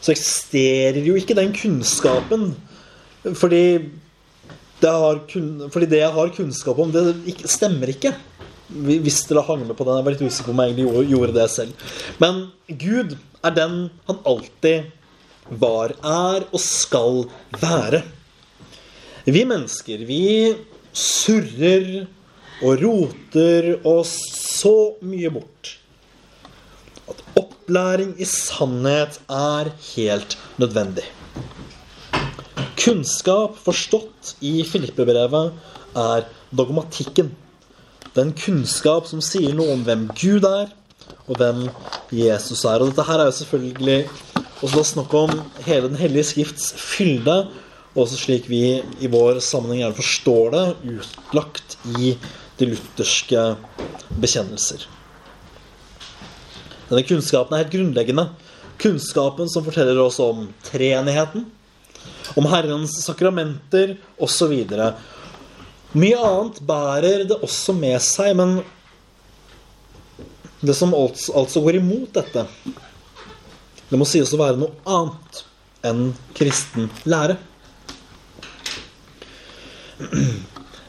så 0.02 0.12
eksisterer 0.12 1.00
jo 1.06 1.16
ikke 1.16 1.38
den 1.38 1.54
kunnskapen 1.56 2.52
fordi 3.38 3.64
det, 4.82 4.92
kun, 5.30 5.50
fordi 5.72 5.88
det 5.92 6.02
jeg 6.02 6.16
har 6.16 6.34
kunnskap 6.36 6.80
om, 6.82 6.92
det 6.92 7.36
stemmer 7.46 7.92
ikke. 7.94 8.16
Hvis 8.72 9.20
dere 9.28 9.44
hang 9.46 9.66
med 9.68 9.76
på 9.78 9.86
den. 9.86 10.00
Jeg 10.00 10.06
var 10.08 10.16
litt 10.16 10.24
usikker 10.24 10.50
på 10.50 10.56
om 10.56 10.62
jeg 10.64 10.72
egentlig 10.72 11.12
gjorde 11.12 11.36
det 11.36 11.48
selv. 11.54 11.86
Men 12.24 12.40
Gud 12.82 13.14
er 13.44 13.54
den 13.54 13.76
han 14.08 14.22
alltid 14.32 14.90
var, 15.62 15.94
er 16.02 16.48
og 16.48 16.62
skal 16.64 17.26
være. 17.62 18.02
Vi 19.28 19.44
mennesker, 19.46 20.02
vi 20.08 20.56
surrer 20.98 22.08
og 22.62 22.82
roter 22.84 23.74
oss 23.88 24.15
så 24.62 24.75
mye 25.01 25.32
bort 25.34 25.75
at 27.12 27.22
opplæring 27.39 28.13
i 28.22 28.27
sannhet 28.30 29.18
er 29.30 29.72
helt 29.91 30.38
nødvendig. 30.62 31.06
Kunnskap 32.82 33.58
forstått 33.62 34.36
i 34.46 34.62
Filippe-brevet 34.65 35.51
er 35.98 36.27
dogmatikken. 36.56 37.34
Den 38.15 38.32
kunnskap 38.38 39.10
som 39.10 39.22
sier 39.24 39.53
noe 39.56 39.75
om 39.75 39.84
hvem 39.88 40.08
Gud 40.18 40.48
er, 40.48 40.72
og 41.27 41.38
hvem 41.39 41.65
Jesus 42.15 42.63
er. 42.65 42.82
Og 42.82 42.91
dette 42.91 43.06
her 43.08 43.22
er 43.22 43.30
jo 43.30 43.38
selvfølgelig 43.39 44.00
også 44.62 44.77
da 44.77 44.86
snakk 44.88 45.13
om 45.18 45.36
hele 45.65 45.89
Den 45.89 46.00
hellige 46.00 46.27
skrifts 46.32 46.72
fylde, 46.77 47.38
også 47.96 48.18
slik 48.20 48.48
vi 48.50 48.80
i 49.03 49.10
vår 49.12 49.41
sammenheng 49.44 49.82
gjerne 49.84 49.98
forstår 49.98 50.51
det, 50.56 50.65
utlagt 50.96 51.77
i 52.00 52.13
de 52.62 52.70
lutherske 52.70 53.46
bekjennelser. 54.22 54.86
Denne 56.89 57.03
kunnskapen 57.08 57.56
er 57.56 57.63
helt 57.63 57.74
grunnleggende. 57.74 58.27
Kunnskapen 58.82 59.50
som 59.50 59.65
forteller 59.65 59.98
oss 60.01 60.20
om 60.22 60.48
treenigheten, 60.68 61.48
om 62.38 62.48
Herrens 62.51 62.98
sakramenter 63.06 63.96
osv. 64.22 64.53
Mye 65.91 66.20
annet 66.20 66.62
bærer 66.68 67.25
det 67.30 67.39
også 67.41 67.75
med 67.77 67.98
seg, 68.03 68.36
men 68.39 68.60
det 70.62 70.75
som 70.77 70.94
altså 70.94 71.63
går 71.65 71.80
imot 71.82 72.13
dette, 72.20 72.46
det 73.89 74.00
må 74.00 74.06
sies 74.08 74.32
å 74.32 74.39
være 74.39 74.62
noe 74.62 74.77
annet 74.86 75.41
enn 75.88 76.12
kristen 76.38 76.91
lære. 77.10 77.39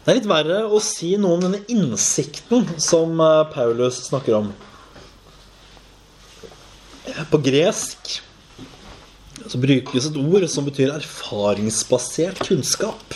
Det 0.03 0.11
er 0.11 0.19
litt 0.19 0.27
verre 0.27 0.65
å 0.67 0.81
si 0.83 1.13
noe 1.15 1.37
om 1.37 1.43
denne 1.45 1.61
innsikten 1.71 2.65
som 2.83 3.21
eh, 3.23 3.45
Paulus 3.53 4.01
snakker 4.09 4.35
om. 4.41 4.49
På 7.31 7.39
gresk 7.39 8.17
så 9.47 9.61
brukes 9.63 10.09
et 10.09 10.19
ord 10.19 10.49
som 10.51 10.67
betyr 10.67 10.91
erfaringsbasert 10.97 12.43
kunnskap. 12.49 13.15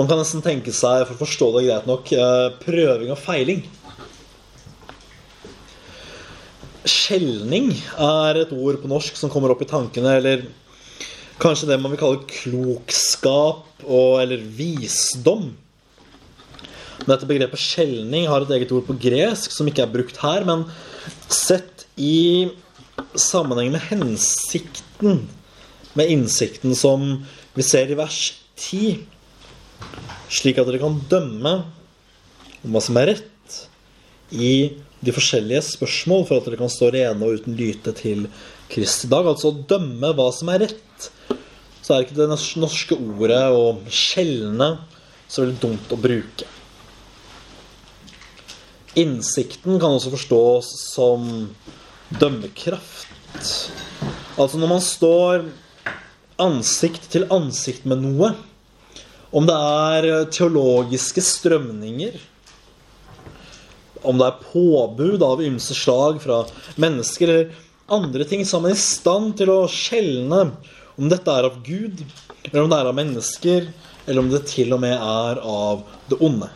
Man 0.00 0.08
kan 0.08 0.22
nesten 0.22 0.40
tenke 0.40 0.72
seg, 0.72 1.04
for 1.04 1.18
å 1.18 1.20
forstå 1.20 1.52
det 1.58 1.66
greit 1.68 1.88
nok, 1.90 2.10
eh, 2.16 2.48
prøving 2.64 3.12
og 3.12 3.20
feiling. 3.20 3.64
Skjelning 6.88 7.74
er 8.00 8.40
et 8.40 8.56
ord 8.56 8.80
på 8.80 8.88
norsk 8.88 9.20
som 9.20 9.28
kommer 9.28 9.52
opp 9.52 9.60
i 9.60 9.68
tankene, 9.68 10.16
eller 10.16 10.48
kanskje 11.44 11.74
det 11.74 11.82
man 11.82 11.92
vil 11.92 12.00
kalle 12.00 12.28
klokskap 12.30 13.84
og, 13.84 14.14
eller 14.22 14.40
visdom. 14.40 15.50
Dette 17.06 17.28
begrepet 17.28 17.60
skjelning 17.60 18.26
har 18.28 18.44
et 18.44 18.54
eget 18.58 18.72
ord 18.76 18.86
på 18.88 18.96
gresk 19.00 19.54
som 19.54 19.68
ikke 19.70 19.84
er 19.86 19.92
brukt 19.92 20.20
her, 20.20 20.44
men 20.48 20.66
sett 21.32 21.86
i 21.96 22.50
sammenheng 23.16 23.72
med 23.74 23.86
hensikten 23.88 25.24
med 25.98 26.10
innsikten 26.12 26.74
som 26.78 27.24
vi 27.56 27.64
ser 27.66 27.90
i 27.90 27.98
vers 27.98 28.20
10, 28.60 29.00
slik 30.30 30.60
at 30.60 30.68
dere 30.68 30.82
kan 30.82 31.00
dømme 31.10 31.54
om 32.60 32.74
hva 32.74 32.82
som 32.84 32.98
er 33.00 33.14
rett 33.14 33.56
i 34.30 34.52
de 35.00 35.14
forskjellige 35.16 35.64
spørsmål, 35.72 36.26
for 36.28 36.38
at 36.38 36.46
dere 36.46 36.60
kan 36.60 36.70
stå 36.70 36.90
rene 36.94 37.26
og 37.26 37.40
uten 37.40 37.56
lyte 37.58 37.94
til 37.96 38.26
Kristi 38.70 39.08
dag. 39.10 39.26
Altså 39.26 39.50
å 39.50 39.62
dømme 39.72 40.12
hva 40.14 40.28
som 40.36 40.52
er 40.52 40.66
rett. 40.66 41.08
Så 41.80 41.96
er 41.96 42.04
ikke 42.04 42.18
det 42.20 42.28
norske 42.30 42.98
ordet 43.00 43.42
å 43.56 43.64
skjelne 43.88 44.74
så 45.24 45.42
veldig 45.42 45.60
dumt 45.62 45.94
å 45.96 45.98
bruke. 45.98 46.46
Innsikten 48.98 49.78
kan 49.78 49.94
også 49.94 50.10
forstås 50.14 50.70
som 50.94 51.26
dømmekraft. 52.18 53.06
Altså 54.40 54.58
når 54.58 54.72
man 54.72 54.82
står 54.82 55.44
ansikt 56.40 57.06
til 57.12 57.28
ansikt 57.30 57.86
med 57.86 58.02
noe, 58.02 58.32
om 59.30 59.46
det 59.46 59.54
er 59.54 60.08
teologiske 60.34 61.22
strømninger, 61.22 62.16
om 64.02 64.18
det 64.18 64.26
er 64.26 64.44
påbud 64.50 65.22
av 65.22 65.42
ymse 65.44 65.76
slag 65.76 66.18
fra 66.24 66.42
mennesker 66.80 67.30
eller 67.30 67.50
andre 67.90 68.26
ting, 68.26 68.42
så 68.46 68.58
er 68.62 68.72
i 68.72 68.80
stand 68.80 69.36
til 69.38 69.52
å 69.52 69.68
skjelne 69.70 70.48
om 70.96 71.10
dette 71.10 71.30
er 71.30 71.46
av 71.46 71.60
Gud, 71.66 72.02
eller 72.48 72.64
om 72.64 72.72
det 72.72 72.80
er 72.80 72.90
av 72.90 72.96
mennesker, 72.96 73.68
eller 74.06 74.22
om 74.22 74.30
det 74.32 74.42
til 74.50 74.72
og 74.74 74.82
med 74.82 74.96
er 74.96 75.42
av 75.44 75.84
det 76.10 76.18
onde. 76.24 76.48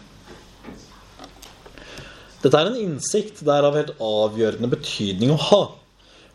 Dette 2.45 2.61
er 2.61 2.69
en 2.69 2.77
innsikt 2.77 3.41
det 3.41 3.55
er 3.55 3.65
av 3.65 3.77
helt 3.79 3.95
avgjørende 4.05 4.69
betydning 4.75 5.33
å 5.33 5.41
ha. 5.49 5.63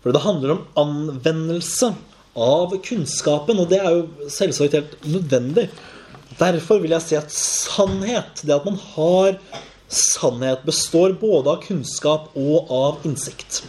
For 0.02 0.16
det 0.16 0.24
handler 0.24 0.56
om 0.56 0.64
anvendelse 0.80 1.92
av 2.40 2.74
kunnskapen, 2.86 3.60
og 3.62 3.70
det 3.70 3.82
er 3.84 3.98
jo 3.98 4.30
selvsagt 4.32 4.78
helt 4.78 4.96
nødvendig. 5.06 5.68
Derfor 6.40 6.82
vil 6.82 6.96
jeg 6.96 7.06
si 7.06 7.18
at 7.20 7.34
sannhet, 7.36 8.42
det 8.42 8.56
at 8.56 8.66
man 8.66 8.80
har 8.96 9.38
sannhet, 9.92 10.66
består 10.66 11.14
både 11.20 11.54
av 11.54 11.62
kunnskap 11.68 12.30
og 12.40 12.74
av 12.74 13.06
innsikt. 13.06 13.62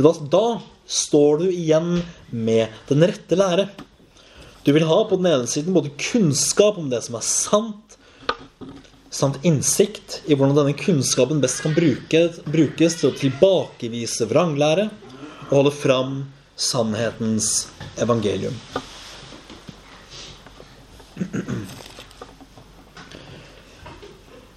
Da 0.00 0.44
står 0.90 1.42
du 1.42 1.46
igjen 1.50 2.00
med 2.32 2.72
den 2.88 3.04
rette 3.10 3.36
lære. 3.36 3.68
Du 4.64 4.72
vil 4.72 4.88
ha 4.88 5.02
på 5.08 5.20
den 5.20 5.30
ene 5.34 5.48
siden 5.50 5.76
både 5.76 5.92
kunnskap 6.00 6.78
om 6.80 6.88
det 6.92 7.02
som 7.04 7.16
er 7.18 7.26
sant, 7.26 7.89
samt 9.10 9.44
innsikt 9.44 10.20
i 10.30 10.36
hvordan 10.38 10.56
denne 10.56 10.76
kunnskapen 10.78 11.42
best 11.42 11.64
kan 11.64 11.74
brukes, 11.74 12.98
til 13.00 13.10
å 13.10 13.16
tilbakevise 13.18 14.28
vranglære 14.30 14.86
og 15.50 15.56
holde 15.56 15.74
fram 15.74 16.14
sannhetens 16.60 17.68
evangelium. 17.98 18.54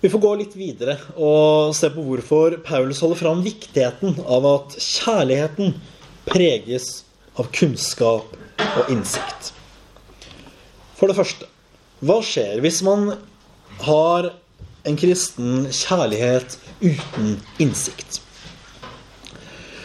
Vi 0.03 0.11
får 0.11 0.19
gå 0.19 0.33
litt 0.35 0.55
videre 0.59 0.97
og 1.15 1.71
se 1.75 1.87
på 1.91 2.03
hvorfor 2.03 2.57
Paulus 2.65 2.99
holder 3.03 3.21
fram 3.21 3.41
viktigheten 3.45 4.17
av 4.27 4.45
at 4.49 4.75
kjærligheten 4.75 5.73
preges 6.27 7.05
av 7.39 7.47
kunnskap 7.55 8.35
og 8.63 8.91
innsikt. 8.91 9.53
For 10.99 11.07
det 11.07 11.15
første, 11.17 11.47
hva 12.03 12.19
skjer 12.23 12.59
hvis 12.63 12.81
man 12.85 13.13
har 13.87 14.33
en 14.83 14.99
kristen 14.99 15.67
kjærlighet 15.71 16.57
uten 16.83 17.37
innsikt? 17.63 18.19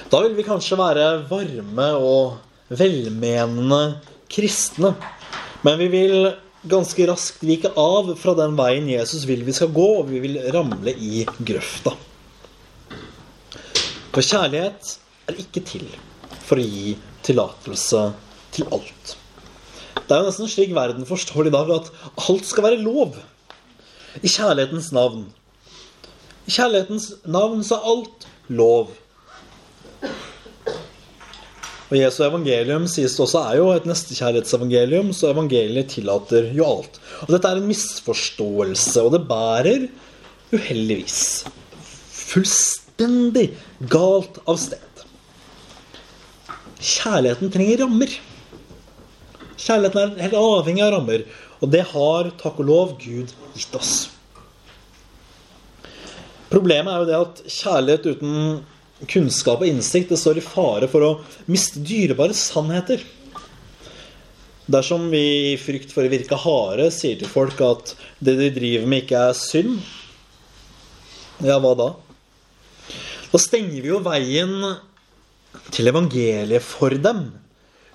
Da 0.08 0.22
vil 0.24 0.36
vi 0.38 0.46
kanskje 0.46 0.78
være 0.80 1.06
varme 1.28 1.88
og 2.00 2.38
velmenende 2.72 3.98
kristne. 4.32 4.94
Men 5.64 5.78
vi 5.80 5.88
vil 5.92 6.30
ganske 6.68 7.06
raskt 7.10 7.44
vike 7.46 7.70
av 7.78 8.14
fra 8.18 8.34
den 8.38 8.56
veien 8.58 8.88
Jesus 8.90 9.26
vil 9.28 9.44
vi 9.46 9.54
skal 9.56 9.72
gå, 9.74 9.88
og 10.00 10.10
vi 10.10 10.20
vil 10.24 10.38
ramle 10.54 10.94
i 10.94 11.24
grøfta. 11.38 11.94
For 14.14 14.24
kjærlighet 14.24 14.96
er 15.28 15.40
ikke 15.44 15.62
til 15.68 15.86
for 16.48 16.58
å 16.58 16.64
gi 16.64 16.96
tillatelse 17.26 18.08
til 18.56 18.68
alt. 18.72 19.16
Det 20.08 20.16
er 20.16 20.22
jo 20.22 20.30
nesten 20.30 20.48
slik 20.48 20.72
verden 20.72 21.04
forstår 21.08 21.50
i 21.50 21.52
dag, 21.52 21.68
at 21.68 21.90
alt 22.24 22.48
skal 22.48 22.64
være 22.64 22.80
lov. 22.80 23.18
I 24.22 24.28
kjærlighetens 24.28 24.92
navn. 24.92 25.26
I 26.48 26.54
kjærlighetens 26.54 27.12
navn 27.26 27.62
så 27.66 27.78
er 27.78 27.90
alt 27.92 28.26
lov. 28.48 28.90
Og 31.88 31.94
Jesu 31.96 32.18
evangelium 32.26 32.84
sies 32.90 33.14
det 33.16 33.22
også 33.24 33.42
er 33.48 33.60
jo 33.60 33.68
et 33.72 33.86
nestekjærlighetsevangelium, 33.88 35.12
så 35.16 35.30
evangeliet 35.32 35.94
tillater 35.94 36.50
jo 36.56 36.66
alt. 36.68 36.98
Og 37.24 37.32
dette 37.32 37.48
er 37.48 37.60
en 37.60 37.70
misforståelse, 37.70 39.04
og 39.06 39.14
det 39.14 39.22
bærer 39.30 39.86
uheldigvis 40.52 41.22
fullstendig 42.28 43.48
galt 43.88 44.40
av 44.44 44.58
sted. 44.60 45.04
Kjærligheten 46.78 47.52
trenger 47.54 47.82
rammer. 47.84 48.12
Kjærligheten 49.58 50.02
er 50.04 50.26
helt 50.26 50.38
avhengig 50.38 50.84
av 50.84 50.94
rammer, 50.98 51.24
og 51.58 51.72
det 51.72 51.86
har, 51.94 52.30
takk 52.40 52.60
og 52.62 52.68
lov, 52.68 52.94
Gud 53.00 53.32
gitt 53.56 53.74
oss. 53.78 53.94
Problemet 56.48 56.92
er 56.92 57.02
jo 57.02 57.08
det 57.08 57.18
at 57.18 57.40
kjærlighet 57.58 58.08
uten 58.14 59.06
kunnskap 59.08 59.62
og 59.62 59.68
innsikt 59.68 60.10
det 60.12 60.18
står 60.18 60.40
i 60.40 60.44
fare 60.44 60.88
for 60.90 61.04
å 61.04 61.12
miste 61.50 61.82
dyrebare 61.84 62.34
sannheter. 62.36 63.04
Dersom 64.68 65.06
vi 65.12 65.22
i 65.52 65.60
frykt 65.60 65.94
for 65.94 66.04
å 66.04 66.12
virke 66.12 66.36
harde 66.40 66.90
sier 66.92 67.16
til 67.20 67.30
folk 67.30 67.60
at 67.64 67.94
det 68.24 68.34
de 68.40 68.50
driver 68.56 68.88
med, 68.90 69.04
ikke 69.04 69.22
er 69.30 69.36
synd, 69.38 69.78
ja, 71.44 71.56
hva 71.62 71.72
da? 71.78 71.92
Da 73.28 73.40
stenger 73.40 73.84
vi 73.84 73.92
jo 73.92 74.00
veien 74.02 74.56
til 75.72 75.90
evangeliet 75.90 76.64
for 76.64 76.96
dem. 76.96 77.28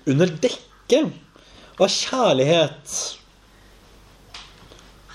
Under 0.10 0.30
dekke 0.30 1.04
av 1.82 1.90
kjærlighet 1.90 2.96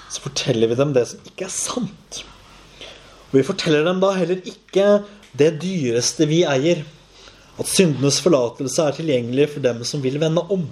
så 0.09 0.24
forteller 0.24 0.70
vi 0.70 0.79
dem 0.79 0.94
det 0.96 1.07
som 1.11 1.27
ikke 1.29 1.46
er 1.46 1.55
sant. 1.55 1.97
Vi 3.32 3.44
forteller 3.44 3.84
dem 3.84 4.00
da 4.00 4.14
heller 4.16 4.40
ikke 4.48 5.02
det 5.38 5.54
dyreste 5.62 6.28
vi 6.30 6.42
eier. 6.48 6.84
At 7.58 7.68
syndenes 7.68 8.20
forlatelse 8.22 8.84
er 8.84 8.94
tilgjengelig 8.96 9.48
for 9.54 9.64
dem 9.64 9.82
som 9.86 10.02
vil 10.04 10.20
vende 10.22 10.44
om. 10.54 10.68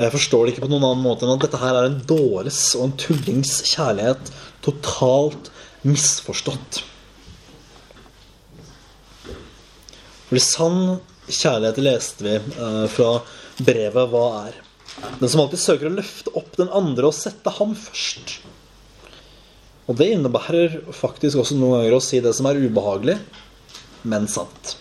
Jeg 0.00 0.14
forstår 0.14 0.46
det 0.46 0.54
ikke 0.54 0.64
på 0.64 0.70
noen 0.70 0.86
annen 0.86 1.04
måte 1.04 1.26
enn 1.26 1.34
at 1.34 1.42
dette 1.44 1.60
her 1.60 1.76
er 1.76 1.90
en 1.90 1.98
dåres 2.08 2.60
og 2.78 2.86
en 2.86 2.94
tullings 3.02 3.58
kjærlighet. 3.68 4.30
Totalt 4.64 5.50
misforstått. 5.84 6.80
Fordi 10.30 10.42
sann 10.46 10.80
kjærlighet 11.26 11.82
leste 11.82 12.24
vi 12.24 12.36
eh, 12.38 12.86
fra 12.94 13.12
brevet 13.60 14.12
Hva 14.12 14.26
er? 14.46 14.56
Den 15.18 15.28
som 15.28 15.42
alltid 15.42 15.60
søker 15.60 15.90
å 15.90 15.96
løfte 15.98 16.32
opp 16.38 16.54
den 16.56 16.70
andre 16.72 17.10
og 17.10 17.16
sette 17.16 17.52
ham 17.58 17.74
først. 17.76 18.38
Og 19.90 19.96
det 19.98 20.12
innebærer 20.14 20.76
faktisk 20.94 21.40
også 21.40 21.56
noen 21.58 21.80
ganger 21.80 21.96
å 21.96 22.04
si 22.04 22.20
det 22.22 22.30
som 22.36 22.46
er 22.46 22.60
ubehagelig, 22.62 23.16
men 24.06 24.28
sant. 24.30 24.76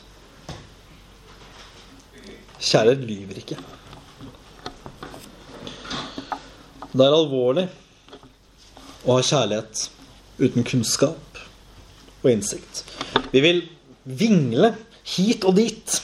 Kjærlighet 2.62 3.08
lyver 3.08 3.40
ikke. 3.42 3.58
Det 6.94 7.06
er 7.06 7.16
alvorlig 7.16 7.66
å 9.08 9.16
ha 9.16 9.26
kjærlighet 9.26 9.88
uten 10.44 10.68
kunnskap 10.68 11.42
og 12.22 12.30
innsikt. 12.30 12.84
Vi 13.34 13.42
vil 13.42 13.64
vingle 14.06 14.76
hit 15.16 15.46
og 15.48 15.58
dit. 15.58 16.00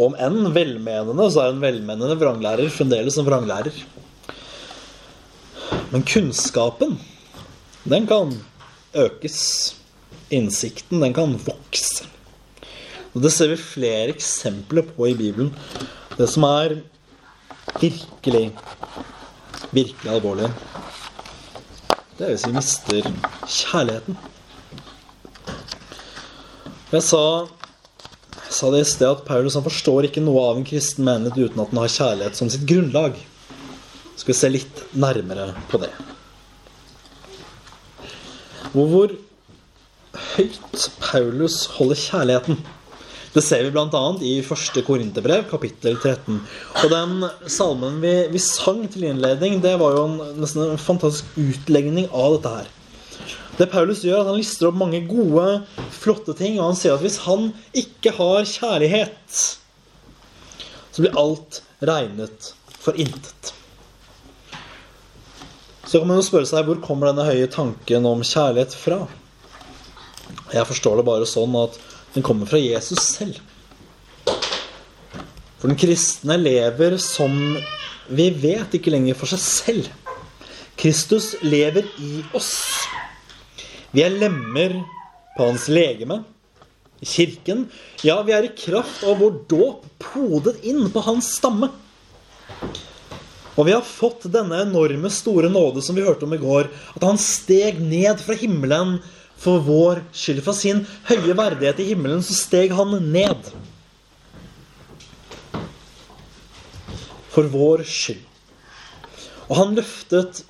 Om 0.00 0.16
enn 0.16 0.48
velmenende, 0.54 1.28
så 1.28 1.44
er 1.44 1.52
en 1.52 1.60
velmenende 1.60 2.16
vranglærer 2.16 2.72
fremdeles 2.72 3.20
en 3.20 3.28
vranglærer. 3.28 3.76
Men 5.92 6.06
kunnskapen 6.08 6.96
den 7.84 8.06
kan 8.06 8.34
økes. 8.94 9.38
Innsikten, 10.32 11.02
den 11.02 11.12
kan 11.12 11.34
vokse. 11.44 12.06
Og 13.12 13.20
Det 13.20 13.32
ser 13.34 13.50
vi 13.52 13.60
flere 13.60 14.12
eksempler 14.14 14.86
på 14.94 15.10
i 15.10 15.14
Bibelen. 15.14 15.50
Det 16.16 16.28
som 16.30 16.46
er 16.48 16.78
virkelig, 17.80 18.52
virkelig 19.72 20.12
alvorlig, 20.12 20.48
det 22.16 22.26
er 22.26 22.32
hvis 22.32 22.46
vi 22.46 22.54
mister 22.54 23.10
kjærligheten. 23.48 24.16
Jeg 26.92 27.04
sa, 27.08 27.22
jeg 28.36 28.56
sa 28.56 28.70
det 28.72 28.82
i 28.84 28.88
sted 28.88 29.08
at 29.08 29.24
Paulus 29.26 29.56
han 29.56 29.64
forstår 29.64 30.08
ikke 30.08 30.24
noe 30.24 30.44
av 30.50 30.60
en 30.60 30.68
kristen 30.68 31.08
menighet 31.08 31.50
uten 31.50 31.64
at 31.64 31.72
den 31.72 31.80
har 31.80 31.92
kjærlighet 31.96 32.40
som 32.40 32.52
sitt 32.52 32.68
grunnlag. 32.68 33.16
Skal 34.16 34.32
vi 34.32 34.38
se 34.38 34.52
litt 34.52 34.82
nærmere 34.92 35.54
på 35.72 35.80
det. 35.82 35.92
Og 38.72 38.88
hvor 38.88 39.12
høyt 40.34 40.86
Paulus 41.00 41.66
holder 41.76 41.98
kjærligheten. 41.98 42.60
Det 43.32 43.40
ser 43.44 43.64
vi 43.64 43.72
bl.a. 43.72 44.02
i 44.28 44.32
første 44.44 44.82
Korinterbrev, 44.84 45.46
kapittel 45.48 45.96
13. 45.96 46.40
Og 46.82 46.92
den 46.92 47.24
salmen 47.48 47.96
vi, 48.02 48.12
vi, 48.32 48.40
sang 48.44 48.84
til 48.92 49.06
innledning, 49.08 49.62
det 49.64 49.78
var 49.80 49.96
jo 49.96 50.04
en, 50.10 50.18
nesten 50.40 50.66
en 50.66 50.80
fantastisk 50.80 51.32
utlegning 51.40 52.10
av 52.12 52.36
dette 52.36 52.52
her. 52.58 52.70
Det 53.56 53.70
Paulus 53.72 54.04
gjør, 54.04 54.20
at 54.22 54.30
han 54.32 54.40
lister 54.40 54.68
opp 54.68 54.76
mange 54.80 55.00
gode, 55.08 55.46
flotte 55.96 56.36
ting. 56.36 56.58
Og 56.58 56.70
han 56.70 56.78
sier 56.80 56.96
at 56.96 57.04
hvis 57.04 57.22
han 57.24 57.50
ikke 57.76 58.12
har 58.18 58.48
kjærlighet, 58.48 59.42
så 60.92 61.04
blir 61.04 61.16
alt 61.20 61.62
regnet 61.88 62.52
for 62.82 62.96
intet. 63.00 63.52
Så 65.92 66.00
kan 66.00 66.08
man 66.08 66.16
jo 66.16 66.24
spørre 66.24 66.48
seg 66.48 66.64
hvor 66.64 66.78
kommer 66.80 67.10
denne 67.10 67.26
høye 67.26 67.48
tanken 67.52 68.06
om 68.08 68.22
kjærlighet 68.24 68.72
fra? 68.72 69.02
Jeg 70.48 70.64
forstår 70.64 70.96
det 70.96 71.02
bare 71.04 71.26
sånn 71.28 71.52
at 71.60 71.74
den 72.14 72.24
kommer 72.24 72.48
fra 72.48 72.56
Jesus 72.56 73.02
selv. 73.10 73.36
For 74.24 75.68
den 75.68 75.76
kristne 75.76 76.38
lever 76.40 76.96
som 76.96 77.36
vi 78.08 78.30
vet, 78.32 78.72
ikke 78.72 78.94
lenger 78.94 79.18
for 79.20 79.28
seg 79.34 79.42
selv. 79.44 79.90
Kristus 80.80 81.34
lever 81.44 81.84
i 82.00 82.22
oss. 82.40 82.54
Vi 83.92 84.00
er 84.00 84.16
lemmer 84.16 84.78
på 85.36 85.50
hans 85.50 85.68
legeme, 85.68 86.22
i 87.04 87.10
kirken. 87.18 87.66
Ja, 88.00 88.16
vi 88.24 88.32
er 88.32 88.48
i 88.48 88.54
kraft 88.56 89.04
av 89.04 89.20
vår 89.20 89.42
dåp 89.52 89.84
podet 90.00 90.56
inn 90.64 90.86
på 90.88 91.04
hans 91.04 91.34
stamme. 91.36 91.68
Og 93.56 93.66
vi 93.68 93.74
har 93.74 93.84
fått 93.84 94.24
denne 94.32 94.62
enorme, 94.64 95.10
store 95.12 95.50
nåde 95.52 95.82
som 95.84 95.96
vi 95.96 96.04
hørte 96.04 96.24
om 96.24 96.32
i 96.32 96.40
går. 96.40 96.70
At 96.96 97.04
han 97.04 97.20
steg 97.20 97.82
ned 97.84 98.22
fra 98.22 98.36
himmelen 98.38 98.96
for 99.42 99.60
vår 99.66 100.04
skyld. 100.16 100.40
Fra 100.46 100.54
sin 100.56 100.84
høye 101.10 101.36
verdighet 101.36 101.82
i 101.82 101.90
himmelen 101.90 102.24
så 102.24 102.36
steg 102.36 102.72
han 102.76 102.96
ned. 103.12 103.50
For 107.32 107.48
vår 107.52 107.84
skyld. 107.88 108.24
Og 109.50 109.58
han 109.58 109.76
løftet 109.76 110.44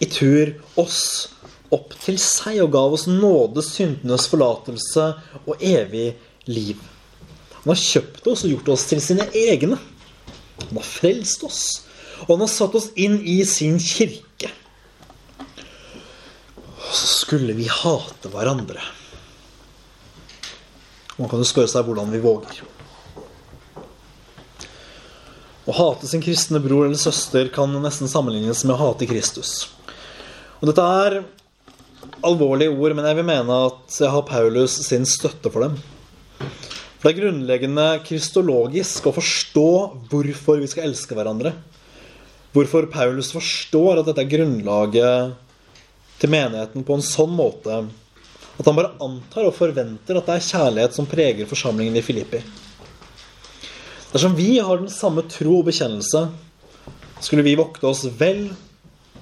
i 0.00 0.08
tur 0.08 0.54
oss 0.80 1.02
opp 1.72 1.92
til 2.00 2.16
seg 2.20 2.62
og 2.64 2.72
gav 2.72 2.94
oss 2.96 3.06
nåde, 3.08 3.64
syndenes 3.64 4.26
forlatelse 4.32 5.08
og 5.44 5.60
evig 5.60 6.14
liv. 6.48 6.80
Han 7.62 7.74
har 7.74 7.80
kjøpt 7.80 8.26
oss 8.32 8.44
og 8.46 8.54
gjort 8.54 8.72
oss 8.74 8.88
til 8.88 9.02
sine 9.04 9.28
egne. 9.36 9.76
Han 10.62 10.78
har 10.78 10.88
frelst 10.88 11.44
oss 11.44 11.64
og 12.26 12.34
han 12.34 12.44
har 12.44 12.50
satt 12.50 12.74
oss 12.78 12.90
inn 12.94 13.18
i 13.26 13.40
sin 13.48 13.78
kirke. 13.82 14.50
Og 16.72 16.90
så 16.92 17.08
skulle 17.22 17.54
vi 17.56 17.68
hate 17.70 18.30
hverandre. 18.32 18.82
Man 21.18 21.30
kan 21.30 21.42
jo 21.42 21.48
spørre 21.48 21.70
seg 21.70 21.86
hvordan 21.86 22.12
vi 22.12 22.22
våger. 22.22 22.62
Å 25.62 25.74
hate 25.76 26.08
sin 26.10 26.22
kristne 26.24 26.58
bror 26.62 26.88
eller 26.88 26.98
søster 26.98 27.46
kan 27.54 27.70
nesten 27.84 28.10
sammenlignes 28.10 28.64
med 28.66 28.74
å 28.74 28.80
hate 28.80 29.06
Kristus. 29.06 29.70
Og 30.58 30.68
Dette 30.70 30.82
er 30.82 31.20
alvorlige 32.26 32.74
ord, 32.74 32.94
men 32.98 33.06
jeg 33.06 33.18
vil 33.18 33.28
mene 33.28 33.58
at 33.68 33.98
jeg 33.98 34.10
har 34.10 34.26
Paulus 34.26 34.74
sin 34.86 35.06
støtte 35.06 35.52
for 35.54 35.66
dem. 35.66 35.76
For 37.02 37.08
det 37.08 37.12
er 37.12 37.20
grunnleggende 37.20 37.86
kristologisk 38.06 39.08
å 39.10 39.14
forstå 39.16 39.70
hvorfor 40.10 40.60
vi 40.62 40.70
skal 40.70 40.88
elske 40.88 41.16
hverandre. 41.18 41.54
Hvorfor 42.52 42.86
Paulus 42.92 43.32
forstår 43.32 44.00
at 44.00 44.08
dette 44.10 44.24
er 44.24 44.32
grunnlaget 44.32 45.36
til 46.20 46.32
menigheten 46.32 46.84
på 46.84 46.98
en 46.98 47.04
sånn 47.04 47.32
måte 47.32 47.82
at 48.58 48.68
han 48.68 48.76
bare 48.76 48.92
antar 49.02 49.48
og 49.48 49.56
forventer 49.56 50.18
at 50.18 50.28
det 50.28 50.34
er 50.36 50.48
kjærlighet 50.50 50.96
som 50.96 51.08
preger 51.08 51.48
forsamlingen 51.48 51.96
i 51.96 52.04
Filippi. 52.04 52.42
Dersom 54.12 54.36
vi 54.36 54.58
har 54.58 54.82
den 54.82 54.92
samme 54.92 55.24
tro 55.24 55.62
og 55.62 55.70
bekjennelse, 55.70 56.26
skulle 57.24 57.44
vi 57.46 57.56
vokte 57.56 57.88
oss 57.88 58.04
vel 58.20 58.50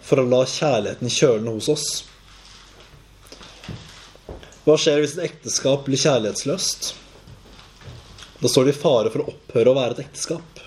for 0.03 0.19
å 0.19 0.27
la 0.27 0.43
kjærligheten 0.51 1.13
kjøle 1.15 1.55
hos 1.55 1.71
oss. 1.71 1.87
Hva 4.67 4.77
skjer 4.77 5.01
hvis 5.01 5.15
et 5.17 5.29
ekteskap 5.31 5.87
blir 5.87 6.01
kjærlighetsløst? 6.01 6.91
Da 8.41 8.51
står 8.51 8.67
det 8.67 8.75
i 8.75 8.81
fare 8.81 9.13
for 9.13 9.23
å 9.23 9.33
opphøre 9.33 9.73
å 9.73 9.79
være 9.79 9.97
et 9.97 10.05
ekteskap. 10.09 10.60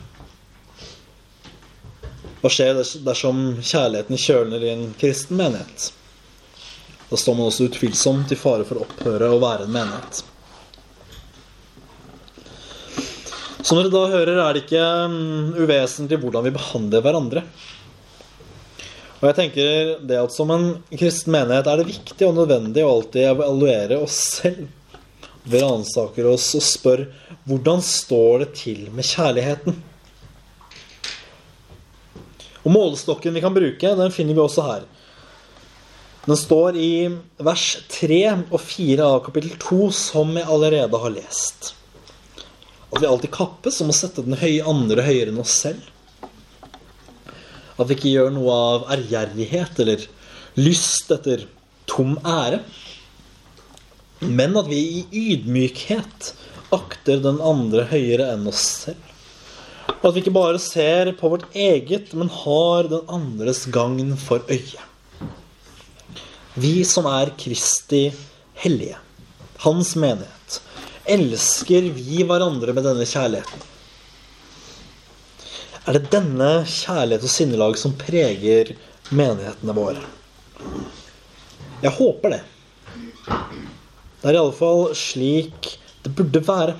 Hva 2.43 2.49
skjer 2.51 2.75
dersom 3.07 3.37
kjærligheten 3.63 4.19
kjølner 4.19 4.63
i 4.65 4.71
en 4.73 4.87
kristen 4.99 5.37
menighet? 5.39 5.93
Da 7.07 7.15
står 7.15 7.37
man 7.37 7.47
også 7.47 7.69
utvilsomt 7.69 8.33
i 8.35 8.37
fare 8.39 8.65
for 8.67 8.81
å 8.81 8.83
opphøre 8.83 9.29
å 9.31 9.37
være 9.39 9.63
en 9.63 9.71
menighet. 9.71 10.19
Så 13.63 13.77
når 13.77 13.87
dere 13.87 13.93
da 13.93 14.11
hører, 14.11 14.41
er 14.43 14.57
det 14.57 14.65
ikke 14.65 14.89
mm, 15.13 15.53
uvesentlig 15.63 16.19
hvordan 16.19 16.43
vi 16.43 16.51
behandler 16.57 17.05
hverandre. 17.05 17.45
Og 19.21 19.29
jeg 19.29 19.37
tenker 19.37 19.93
det 20.03 20.19
at 20.19 20.35
Som 20.35 20.51
en 20.51 20.67
kristen 20.99 21.31
menighet 21.31 21.71
er 21.71 21.79
det 21.79 21.87
viktig 21.93 22.27
og 22.27 22.35
nødvendig 22.41 22.83
å 22.83 22.91
alltid 22.97 23.29
evaluere 23.29 24.01
oss 24.03 24.19
selv. 24.41 24.67
Vi 25.47 25.63
ransaker 25.63 26.27
oss 26.27 26.51
og 26.59 26.67
spør 26.67 27.07
hvordan 27.47 27.79
står 27.87 28.43
det 28.43 28.51
til 28.65 28.85
med 28.91 29.07
kjærligheten. 29.07 29.79
Og 32.63 32.71
målestokken 32.71 33.35
vi 33.35 33.43
kan 33.43 33.55
bruke, 33.55 33.95
den 33.99 34.13
finner 34.15 34.37
vi 34.37 34.43
også 34.43 34.65
her. 34.67 34.85
Den 36.23 36.39
står 36.39 36.77
i 36.79 36.91
vers 37.43 37.65
3 37.91 38.19
og 38.47 38.59
4 38.63 39.03
av 39.03 39.23
kapittel 39.25 39.57
2, 39.59 39.89
som 39.91 40.31
jeg 40.39 40.47
allerede 40.47 41.01
har 41.03 41.11
lest. 41.11 41.73
At 42.93 43.01
vi 43.01 43.09
alltid 43.09 43.33
kappes 43.35 43.81
om 43.83 43.91
å 43.91 43.97
sette 43.97 44.23
den 44.23 44.37
høye 44.39 44.63
andre 44.69 45.03
høyere 45.03 45.33
enn 45.33 45.41
oss 45.43 45.57
selv. 45.65 45.83
At 47.75 47.89
vi 47.89 47.97
ikke 47.97 48.13
gjør 48.13 48.31
noe 48.35 48.55
av 48.55 48.87
ærgjerrighet 48.95 49.83
eller 49.83 50.07
lyst 50.61 51.11
etter 51.11 51.47
tom 51.89 52.15
ære. 52.23 52.61
Men 54.23 54.55
at 54.61 54.69
vi 54.71 54.79
i 55.01 55.23
ydmykhet 55.33 56.31
akter 56.73 57.19
den 57.25 57.41
andre 57.43 57.89
høyere 57.91 58.31
enn 58.37 58.47
oss 58.47 58.63
selv. 58.85 59.12
Og 59.87 60.05
at 60.09 60.15
vi 60.15 60.23
ikke 60.23 60.35
bare 60.35 60.59
ser 60.61 61.11
på 61.19 61.31
vårt 61.31 61.45
eget, 61.55 62.13
men 62.17 62.31
har 62.31 62.89
den 62.91 63.09
andres 63.11 63.65
gagn 63.71 64.15
for 64.19 64.43
øye. 64.51 64.89
Vi 66.53 66.83
som 66.85 67.07
er 67.09 67.33
Kristi 67.39 68.05
hellige, 68.61 68.99
Hans 69.63 69.93
menighet, 69.95 70.59
elsker 71.09 71.87
vi 71.95 72.23
hverandre 72.27 72.75
med 72.75 72.83
denne 72.85 73.07
kjærligheten. 73.07 73.69
Er 75.83 75.97
det 75.97 76.11
denne 76.13 76.51
kjærlighet 76.67 77.25
og 77.27 77.31
sinnelag 77.31 77.79
som 77.79 77.95
preger 77.99 78.73
menighetene 79.11 79.75
våre? 79.75 80.03
Jeg 81.83 81.91
håper 81.97 82.37
det. 82.37 82.43
Det 83.27 84.29
er 84.31 84.37
iallfall 84.37 84.93
slik 84.95 85.73
det 86.03 86.13
burde 86.15 86.39
være. 86.47 86.77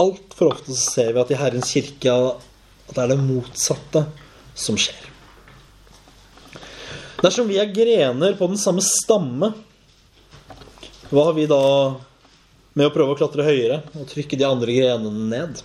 Altfor 0.00 0.52
ofte 0.52 0.74
så 0.74 0.92
ser 0.96 1.12
vi 1.14 1.22
at 1.22 1.32
i 1.32 1.38
Herrens 1.38 1.72
kirke 1.74 2.14
at 2.14 2.94
det 2.94 3.02
er 3.02 3.12
det 3.14 3.20
motsatte 3.22 4.04
som 4.58 4.78
skjer. 4.78 5.10
Dersom 7.24 7.48
vi 7.48 7.56
er 7.60 7.72
grener 7.72 8.34
på 8.36 8.48
den 8.50 8.60
samme 8.60 8.82
stamme, 8.84 9.54
hva 11.08 11.28
har 11.28 11.36
vi 11.36 11.46
da 11.48 11.60
med 12.74 12.88
å 12.88 12.92
prøve 12.92 13.14
å 13.14 13.18
klatre 13.18 13.46
høyere 13.46 13.80
og 13.94 14.08
trykke 14.10 14.38
de 14.40 14.46
andre 14.48 14.74
grenene 14.76 15.28
ned? 15.30 15.62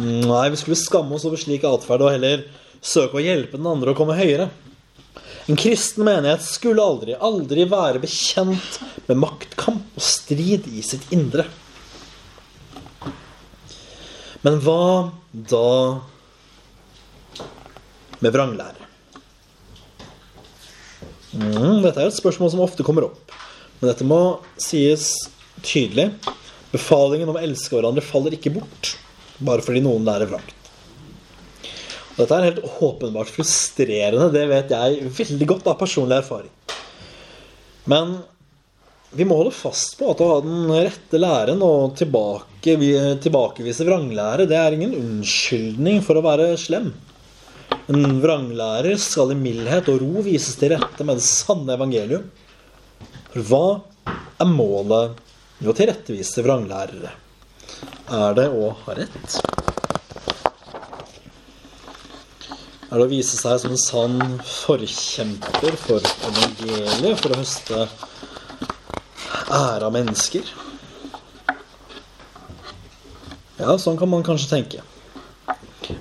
Nei, 0.00 0.46
vi 0.52 0.60
skulle 0.60 0.78
skamme 0.78 1.16
oss 1.16 1.26
over 1.28 1.40
slik 1.40 1.66
atferd 1.68 2.04
og 2.06 2.14
heller 2.14 2.46
søke 2.84 3.18
å 3.18 3.24
hjelpe 3.24 3.58
den 3.58 3.68
andre 3.68 3.92
å 3.92 3.98
komme 3.98 4.16
høyere. 4.16 4.48
En 5.46 5.58
kristen 5.58 6.06
menighet 6.06 6.42
skulle 6.42 6.82
aldri, 6.82 7.14
aldri 7.14 7.66
være 7.70 8.00
bekjent 8.02 8.80
med 9.06 9.20
maktkamp 9.22 9.98
og 9.98 10.02
strid 10.04 10.66
i 10.70 10.82
sitt 10.86 11.06
indre. 11.14 11.46
Men 14.46 14.60
hva 14.62 15.10
da 15.50 15.98
med 18.22 18.30
vranglære? 18.30 18.84
Mm, 21.34 21.82
dette 21.82 21.98
er 21.98 22.06
et 22.06 22.16
spørsmål 22.16 22.52
som 22.52 22.62
ofte 22.62 22.86
kommer 22.86 23.08
opp. 23.08 23.34
Men 23.80 23.90
dette 23.90 24.06
må 24.06 24.20
sies 24.62 25.08
tydelig. 25.66 26.12
Befalingen 26.70 27.32
om 27.32 27.40
å 27.40 27.42
elske 27.42 27.74
hverandre 27.74 28.04
faller 28.04 28.36
ikke 28.36 28.54
bort 28.54 28.94
bare 29.42 29.64
fordi 29.66 29.82
noen 29.84 30.06
lærer 30.06 30.30
vrangt. 30.30 30.54
Og 32.14 32.22
Dette 32.22 32.38
er 32.38 32.46
helt 32.48 32.62
åpenbart 32.86 33.34
frustrerende. 33.34 34.30
Det 34.32 34.46
vet 34.48 34.72
jeg 34.72 35.10
veldig 35.18 35.50
godt 35.50 35.66
av 35.72 35.80
personlig 35.82 36.20
erfaring. 36.22 36.54
Men 37.90 38.20
vi 39.10 39.24
må 39.24 39.36
holde 39.38 39.54
fast 39.54 39.94
på 39.98 40.10
at 40.10 40.20
å 40.20 40.28
ha 40.30 40.38
den 40.44 40.70
rette 40.72 41.20
læren 41.20 41.62
og 41.64 41.94
tilbake, 41.98 42.76
tilbakevise 43.22 43.86
vranglære, 43.86 44.48
det 44.50 44.56
er 44.58 44.74
ingen 44.74 44.96
unnskyldning 44.98 46.02
for 46.04 46.18
å 46.18 46.24
være 46.26 46.48
slem. 46.60 46.90
En 47.86 48.18
vranglærer 48.22 48.98
skal 48.98 49.30
i 49.30 49.38
mildhet 49.38 49.86
og 49.92 50.00
ro 50.02 50.24
vises 50.26 50.58
til 50.58 50.74
rette 50.74 51.06
med 51.06 51.20
det 51.20 51.26
sanne 51.26 51.76
evangelium. 51.76 52.24
For 53.30 53.46
hva 53.46 53.66
er 54.42 54.50
målet 54.50 55.22
med 55.60 55.70
å 55.70 55.76
tilrettevise 55.76 56.42
vranglærere? 56.44 57.14
Er 58.16 58.34
det 58.36 58.48
å 58.50 58.72
ha 58.82 58.96
rett? 58.98 59.38
Er 62.86 63.00
det 63.00 63.06
å 63.06 63.10
vise 63.10 63.38
seg 63.38 63.62
som 63.62 63.72
en 63.74 63.80
sann 63.82 64.18
forkjemper 64.46 65.78
for 65.86 66.02
evangeliet, 66.28 67.22
for 67.22 67.34
å 67.34 67.40
høste 67.40 67.86
ære 69.50 69.86
av 69.86 69.94
mennesker. 69.94 70.48
Ja, 73.56 73.76
sånn 73.80 73.98
kan 73.98 74.10
man 74.12 74.24
kanskje 74.26 74.52
tenke. 74.52 74.84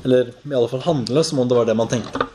Eller 0.04 0.34
i 0.34 0.54
alle 0.54 0.70
fall 0.72 0.84
handle 0.86 1.24
som 1.24 1.40
om 1.40 1.50
det 1.50 1.58
var 1.58 1.68
det 1.70 1.78
man 1.78 1.92
tenkte. 1.92 2.26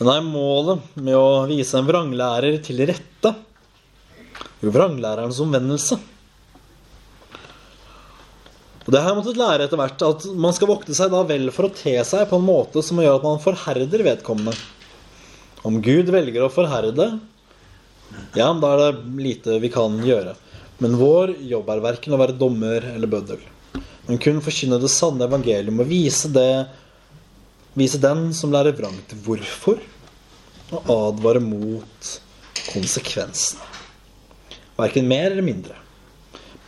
Men 0.00 0.12
er 0.14 0.24
målet 0.24 0.94
med 0.96 1.16
å 1.16 1.44
vise 1.48 1.76
en 1.76 1.88
vranglærer 1.88 2.60
til 2.64 2.80
rette 2.88 3.34
jo 4.60 4.72
vranglærerens 4.72 5.40
omvendelse? 5.40 5.98
Og 8.80 8.88
det 8.92 9.00
har 9.00 9.12
jeg 9.12 9.18
måttet 9.20 9.40
lære 9.40 9.66
etter 9.66 9.78
hvert, 9.80 10.02
at 10.02 10.24
man 10.40 10.54
skal 10.56 10.70
vokte 10.70 10.96
seg 10.96 11.12
da 11.12 11.20
vel 11.28 11.50
for 11.54 11.68
å 11.68 11.74
te 11.74 11.94
seg 12.06 12.24
på 12.30 12.40
en 12.40 12.46
måte 12.46 12.82
som 12.84 13.00
gjør 13.00 13.18
at 13.18 13.26
man 13.28 13.42
forherder 13.42 14.04
vedkommende. 14.06 14.56
Om 15.68 15.82
Gud 15.84 16.08
velger 16.12 16.46
å 16.46 16.52
forherde, 16.52 17.10
ja, 18.34 18.50
da 18.52 18.72
er 18.74 18.82
det 18.82 19.22
lite 19.22 19.58
vi 19.62 19.70
kan 19.72 19.98
gjøre. 20.04 20.34
Men 20.80 20.96
vår 20.96 21.34
jobb 21.44 21.68
er 21.70 21.82
verken 21.84 22.14
å 22.16 22.20
være 22.20 22.38
dommer 22.40 22.84
eller 22.94 23.10
bøddel, 23.10 23.40
men 24.06 24.20
kun 24.22 24.40
forkynne 24.42 24.78
det 24.80 24.88
sanne 24.90 25.26
evangelium 25.28 25.82
og 25.82 25.90
vise, 25.90 26.30
det, 26.32 26.64
vise 27.76 28.00
den 28.00 28.30
som 28.36 28.54
lærer 28.54 28.76
vrangt 28.78 29.12
hvorfor, 29.26 29.82
og 30.70 30.88
advare 30.94 31.42
mot 31.44 32.10
konsekvensene. 32.70 33.66
Verken 34.80 35.08
mer 35.10 35.28
eller 35.34 35.44
mindre. 35.44 35.76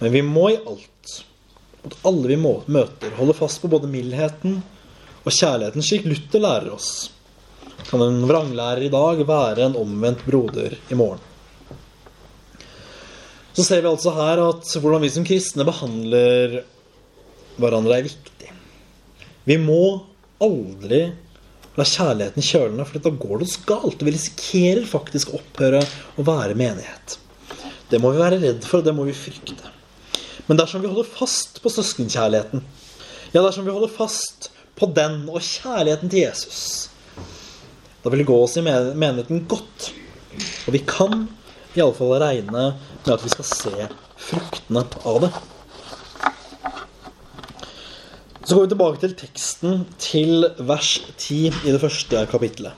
Men 0.02 0.12
vi 0.12 0.20
må 0.26 0.50
i 0.52 0.61
alt, 0.61 1.16
mot 1.83 1.98
alle 2.11 2.35
vi 2.35 2.38
møter, 2.42 3.16
holde 3.16 3.38
fast 3.38 3.62
på 3.62 3.70
både 3.72 3.88
mildheten 3.88 4.61
og 5.22 5.33
kjærligheten, 5.33 5.85
slik 5.87 6.05
Luther 6.11 6.42
lærer 6.42 6.74
oss. 6.74 6.92
Kan 7.88 8.02
en 8.05 8.24
vranglærer 8.28 8.87
i 8.87 8.92
dag 8.92 9.24
være 9.26 9.70
en 9.70 9.78
omvendt 9.78 10.26
broder 10.26 10.76
i 10.90 10.98
morgen? 10.98 11.31
Så 13.52 13.64
ser 13.66 13.82
vi 13.84 13.90
altså 13.90 14.14
her 14.16 14.40
at 14.40 14.70
hvordan 14.80 15.02
vi 15.04 15.10
som 15.12 15.26
kristne 15.28 15.66
behandler 15.68 16.62
hverandre, 17.60 17.98
er 17.98 18.06
viktig. 18.06 18.52
Vi 19.44 19.58
må 19.60 19.82
aldri 20.42 21.02
la 21.76 21.84
kjærligheten 21.88 22.44
kjøle 22.44 22.76
ned, 22.76 22.86
for 22.88 23.04
da 23.04 23.12
går 23.12 23.40
det 23.40 23.48
oss 23.48 23.58
galt. 23.68 24.04
Vi 24.04 24.14
risikerer 24.14 24.88
faktisk 24.88 25.32
å 25.32 25.40
opphøre 25.40 25.82
å 26.16 26.24
være 26.26 26.56
menighet. 26.58 27.18
Det 27.92 28.00
må 28.00 28.12
vi 28.14 28.22
være 28.22 28.40
redd 28.40 28.64
for, 28.64 28.80
og 28.80 28.88
det 28.88 28.96
må 28.96 29.04
vi 29.08 29.16
frykte. 29.16 29.68
Men 30.48 30.58
dersom 30.58 30.82
vi 30.82 30.90
holder 30.90 31.08
fast 31.08 31.60
på 31.62 31.72
søskenkjærligheten, 31.72 32.64
ja, 33.32 33.40
dersom 33.40 33.68
vi 33.68 33.74
holder 33.74 33.92
fast 33.92 34.50
på 34.76 34.88
den 34.96 35.22
og 35.28 35.44
kjærligheten 35.44 36.12
til 36.12 36.24
Jesus, 36.24 36.62
da 38.02 38.10
vil 38.10 38.24
det 38.24 38.28
gå 38.28 38.38
oss 38.42 38.56
i 38.58 38.64
menigheten 38.64 39.44
godt. 39.48 39.92
Og 40.66 40.74
vi 40.74 40.80
kan 40.88 41.26
iallfall 41.78 42.18
regne 42.20 42.66
med 42.74 43.12
at 43.14 43.24
vi 43.24 43.32
skal 43.32 43.48
se 43.48 43.88
fruktene 44.28 44.85
av 45.08 45.20
det. 45.24 45.32
Så 48.42 48.56
går 48.56 48.64
vi 48.66 48.72
tilbake 48.72 49.00
til 49.00 49.16
teksten 49.16 49.85
til 50.02 50.46
vers 50.66 50.96
10 51.16 51.37
i 51.62 51.72
det 51.72 51.80
første 51.80 52.24
kapittelet. 52.30 52.74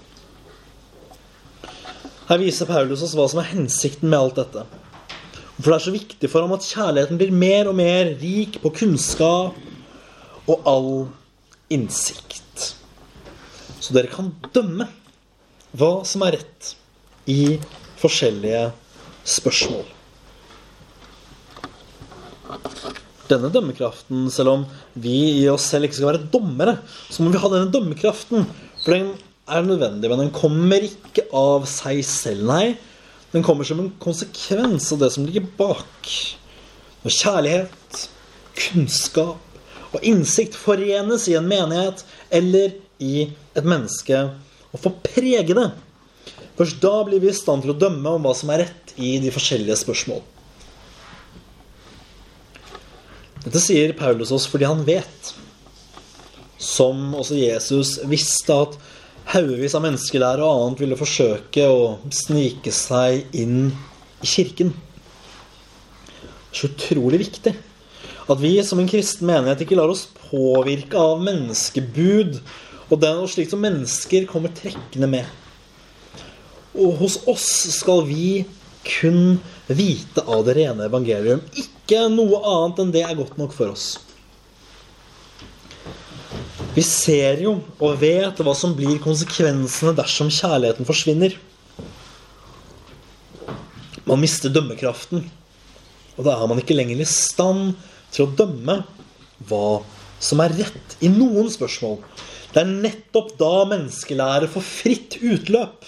Her 2.29 2.41
viser 2.41 2.69
Paulus 2.69 3.03
oss 3.05 3.17
hva 3.17 3.27
som 3.29 3.41
er 3.43 3.51
hensikten 3.51 4.09
med 4.13 4.21
alt 4.21 4.39
dette. 4.41 4.65
For 5.59 5.71
det 5.71 5.77
er 5.77 5.85
så 5.87 5.95
viktig 5.95 6.31
for 6.31 6.45
ham 6.45 6.55
at 6.57 6.67
kjærligheten 6.67 7.21
blir 7.21 7.35
mer 7.35 7.69
og 7.71 7.77
mer 7.79 8.15
rik 8.21 8.61
på 8.63 8.73
kunnskap 8.75 9.59
og 10.45 10.69
all 10.69 10.93
innsikt. 11.73 12.71
Så 13.81 13.97
dere 13.97 14.13
kan 14.13 14.33
dømme 14.55 14.89
hva 15.77 15.93
som 16.07 16.25
er 16.25 16.39
rett 16.39 16.75
i 17.31 17.57
forskjellige 18.01 18.67
spørsmål. 19.25 19.85
Denne 23.31 23.49
dømmekraften, 23.49 24.27
selv 24.33 24.53
om 24.53 24.65
vi 25.01 25.17
i 25.41 25.47
oss 25.49 25.71
selv 25.73 25.89
ikke 25.89 25.97
skal 25.97 26.11
være 26.13 26.27
dommere, 26.33 26.77
så 27.09 27.25
må 27.25 27.33
vi 27.33 27.41
ha 27.41 27.51
denne 27.53 27.73
dømmekraften. 27.73 28.45
For 28.85 28.93
den 28.93 29.15
er 29.49 29.65
nødvendig, 29.65 30.11
men 30.13 30.27
den 30.27 30.35
kommer 30.35 30.85
ikke 30.85 31.27
av 31.35 31.65
seg 31.69 32.03
selv, 32.07 32.45
nei. 32.49 32.75
Den 33.33 33.43
kommer 33.43 33.67
som 33.67 33.81
en 33.83 33.91
konsekvens 34.03 34.91
av 34.95 35.01
det 35.03 35.11
som 35.15 35.25
ligger 35.27 35.49
bak. 35.59 36.11
Når 37.05 37.17
kjærlighet, 37.17 38.05
kunnskap 38.55 39.41
og 39.95 40.07
innsikt 40.07 40.57
forenes 40.59 41.27
i 41.31 41.37
en 41.39 41.49
menighet 41.49 42.05
eller 42.35 42.77
i 43.03 43.27
et 43.55 43.67
menneske 43.67 44.21
og 44.75 44.83
får 44.83 44.95
prege 45.07 45.57
det, 45.57 45.69
først 46.59 46.81
da 46.83 46.95
blir 47.07 47.23
vi 47.23 47.31
i 47.33 47.37
stand 47.37 47.65
til 47.65 47.75
å 47.75 47.79
dømme 47.79 48.17
om 48.17 48.27
hva 48.27 48.35
som 48.37 48.53
er 48.55 48.65
rett 48.67 48.95
i 48.97 49.17
de 49.23 49.33
forskjellige 49.35 49.77
spørsmål. 49.83 50.23
Dette 53.45 53.61
sier 53.61 53.93
Paulus 53.99 54.33
oss 54.33 54.47
fordi 54.49 54.69
han 54.69 54.85
vet, 54.87 55.35
som 56.57 57.13
også 57.19 57.37
Jesus 57.37 57.99
visste, 58.09 58.57
at 58.57 58.79
haugevis 59.35 59.75
av 59.77 59.85
menneskelære 59.85 60.45
og 60.45 60.63
annet 60.63 60.83
ville 60.85 60.99
forsøke 61.01 61.69
å 61.69 61.85
snike 62.13 62.73
seg 62.73 63.37
inn 63.37 63.69
i 64.25 64.29
kirken. 64.29 64.73
Det 66.15 66.55
er 66.55 66.61
så 66.61 66.71
utrolig 66.71 67.25
viktig 67.27 67.55
at 68.25 68.41
vi 68.41 68.55
som 68.65 68.81
en 68.81 68.89
kristen 68.89 69.29
menighet 69.29 69.65
ikke 69.65 69.77
lar 69.77 69.91
oss 69.93 70.07
påvirke 70.31 70.97
av 70.97 71.21
menneskebud 71.25 72.39
og, 72.89 73.01
den, 73.01 73.19
og 73.21 73.29
slik 73.33 73.51
som 73.51 73.61
mennesker 73.65 74.29
kommer 74.31 74.53
trekkende 74.57 75.11
med. 75.19 75.44
Og 76.75 76.97
hos 76.99 77.21
oss 77.31 77.47
skal 77.77 78.03
vi 78.09 78.45
kun 78.85 79.39
vite 79.67 80.25
av 80.27 80.43
det 80.47 80.57
rene 80.59 80.89
evangelium. 80.89 81.41
Ikke 81.57 82.07
noe 82.13 82.41
annet 82.43 82.83
enn 82.83 82.93
det 82.95 83.05
er 83.07 83.17
godt 83.19 83.39
nok 83.41 83.55
for 83.57 83.73
oss. 83.73 83.95
Vi 86.75 86.83
ser 86.83 87.39
jo 87.45 87.59
og 87.79 88.01
vet 88.01 88.41
hva 88.43 88.55
som 88.59 88.75
blir 88.75 88.99
konsekvensene 89.03 89.95
dersom 89.95 90.31
kjærligheten 90.33 90.89
forsvinner. 90.89 91.37
Man 94.05 94.21
mister 94.21 94.51
dømmekraften, 94.53 95.23
og 96.19 96.27
da 96.27 96.35
er 96.35 96.51
man 96.51 96.59
ikke 96.61 96.75
lenger 96.77 96.99
i 97.01 97.07
stand 97.09 97.77
til 98.13 98.27
å 98.27 98.33
dømme 98.43 98.81
hva 99.49 99.85
som 100.23 100.43
er 100.43 100.57
rett 100.59 100.97
i 101.05 101.09
noen 101.13 101.47
spørsmål. 101.53 102.01
Det 102.51 102.63
er 102.63 102.75
nettopp 102.75 103.33
da 103.39 103.55
menneskelæret 103.71 104.53
får 104.53 104.67
fritt 104.67 105.17
utløp. 105.23 105.87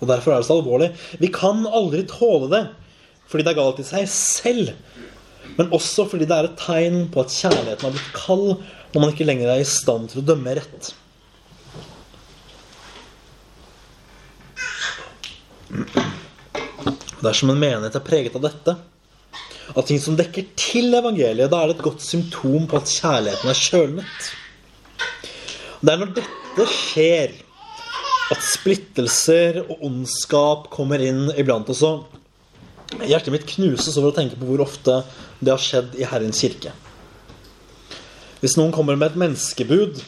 Og 0.00 0.08
Derfor 0.10 0.34
er 0.34 0.42
det 0.42 0.48
så 0.48 0.58
alvorlig. 0.58 0.90
Vi 1.22 1.30
kan 1.32 1.64
aldri 1.66 2.04
tåle 2.10 2.50
det 2.52 2.66
fordi 3.26 3.42
det 3.42 3.52
er 3.56 3.58
galt 3.58 3.80
i 3.82 3.86
seg 3.86 4.04
selv. 4.06 4.68
Men 5.56 5.72
også 5.74 6.04
fordi 6.06 6.28
det 6.28 6.36
er 6.36 6.46
et 6.46 6.60
tegn 6.60 7.08
på 7.10 7.24
at 7.24 7.32
kjærligheten 7.34 7.88
har 7.88 7.94
blitt 7.96 8.12
kald 8.14 8.46
når 8.92 9.02
man 9.02 9.12
ikke 9.12 9.26
lenger 9.26 9.50
er 9.50 9.62
i 9.62 9.66
stand 9.68 10.06
til 10.12 10.22
å 10.22 10.26
dømme 10.28 10.54
rett. 10.58 10.92
Dersom 17.24 17.50
en 17.50 17.58
menighet 17.58 17.98
er 17.98 18.04
preget 18.06 18.36
av 18.38 18.44
dette, 18.46 18.76
av 19.74 19.86
ting 19.88 19.98
som 20.00 20.16
dekker 20.18 20.52
til 20.58 20.94
evangeliet, 20.94 21.50
da 21.50 21.62
er 21.62 21.72
det 21.72 21.78
et 21.78 21.86
godt 21.88 22.04
symptom 22.04 22.68
på 22.70 22.78
at 22.78 22.92
kjærligheten 22.92 23.50
er 23.50 23.62
kjølnet. 23.66 24.28
Det 25.82 25.92
er 25.92 26.00
når 26.00 26.14
dette 26.20 26.68
skjer, 26.70 27.34
at 28.32 28.42
splittelser 28.42 29.60
og 29.62 29.84
ondskap 29.86 30.66
kommer 30.72 31.02
inn 31.02 31.28
iblant 31.38 31.68
også. 31.70 31.92
Hjertet 33.06 33.32
mitt 33.34 33.46
knuses 33.50 33.96
over 33.98 34.10
å 34.10 34.16
tenke 34.16 34.38
på 34.38 34.48
hvor 34.48 34.64
ofte 34.64 35.00
det 35.38 35.52
har 35.52 35.62
skjedd 35.62 35.94
i 35.98 36.06
Herrens 36.08 36.40
kirke. 36.42 36.72
Hvis 38.42 38.56
noen 38.58 38.74
kommer 38.74 38.98
med 38.98 39.12
et 39.12 39.20
menneskebud 39.20 40.00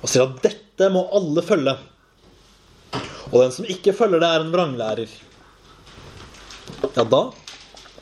og 0.00 0.08
sier 0.08 0.24
at 0.24 0.38
'dette 0.42 0.88
må 0.94 1.04
alle 1.12 1.42
følge', 1.44 1.76
og 3.30 3.42
den 3.42 3.52
som 3.52 3.68
ikke 3.68 3.94
følger 3.94 4.22
det, 4.22 4.28
er 4.28 4.40
en 4.40 4.52
vranglærer, 4.54 5.10
ja, 6.96 7.04
da 7.04 7.22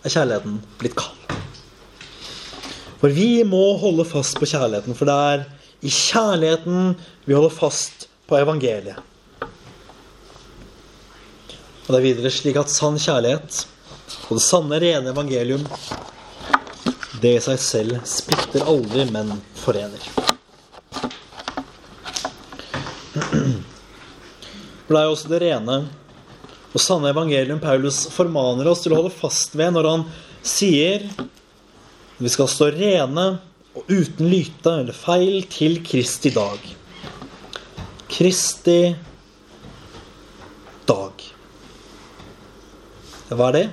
er 0.05 0.15
kjærligheten 0.15 0.61
blitt 0.79 0.97
kald. 0.97 1.17
For 2.99 3.15
vi 3.15 3.43
må 3.47 3.77
holde 3.79 4.07
fast 4.09 4.39
på 4.39 4.47
kjærligheten, 4.49 4.95
for 4.95 5.07
det 5.07 5.17
er 5.33 5.45
i 5.83 5.91
kjærligheten 5.91 6.95
vi 7.27 7.35
holder 7.35 7.55
fast 7.55 8.08
på 8.29 8.37
evangeliet. 8.37 9.01
Og 11.87 11.95
det 11.95 11.99
er 11.99 12.05
videre 12.05 12.31
slik 12.33 12.59
at 12.61 12.69
sann 12.69 12.99
kjærlighet 13.01 13.63
og 14.29 14.37
det 14.37 14.45
sanne, 14.45 14.77
rene 14.81 15.13
evangelium, 15.15 15.65
det 17.23 17.39
i 17.39 17.41
seg 17.41 17.61
selv 17.65 18.03
splitter 18.09 18.67
aldri, 18.69 19.07
men 19.09 19.33
forener. 19.57 20.03
For 24.85 24.95
det 24.95 25.01
er 25.01 25.09
jo 25.09 25.15
også 25.17 25.33
det 25.33 25.41
rene 25.43 25.79
og 26.69 26.81
sanne 26.81 27.11
evangelium 27.13 27.61
Paulus 27.61 28.05
formaner 28.13 28.69
oss 28.69 28.85
til 28.85 28.93
å 28.93 29.01
holde 29.01 29.13
fast 29.17 29.57
ved 29.57 29.73
når 29.75 29.89
han 29.89 30.05
sier 30.45 31.09
vi 32.19 32.33
skal 32.33 32.49
stå 32.53 32.71
rene 32.77 33.27
og 33.79 33.89
uten 33.89 34.29
lyte 34.29 34.75
eller 34.83 34.97
feil 34.97 35.45
til 35.53 35.81
Kristi 35.87 36.33
dag. 36.35 36.78
Kristi 38.09 38.97
dag. 40.89 41.25
Hva 43.29 43.51
er 43.51 43.57
det? 43.59 43.67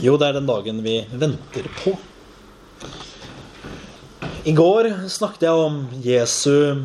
Jo, 0.00 0.16
det 0.16 0.30
er 0.30 0.38
den 0.38 0.48
dagen 0.48 0.80
vi 0.84 0.96
venter 1.12 1.68
på. 1.82 1.92
I 4.48 4.54
går 4.56 4.88
snakket 5.12 5.44
jeg 5.44 5.68
om 5.68 5.78
Jesu 6.00 6.84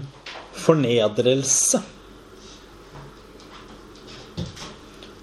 fornedrelse. 0.65 1.79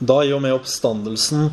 Da 0.01 0.23
i 0.25 0.33
og 0.33 0.41
med 0.41 0.57
oppstandelsen 0.57 1.51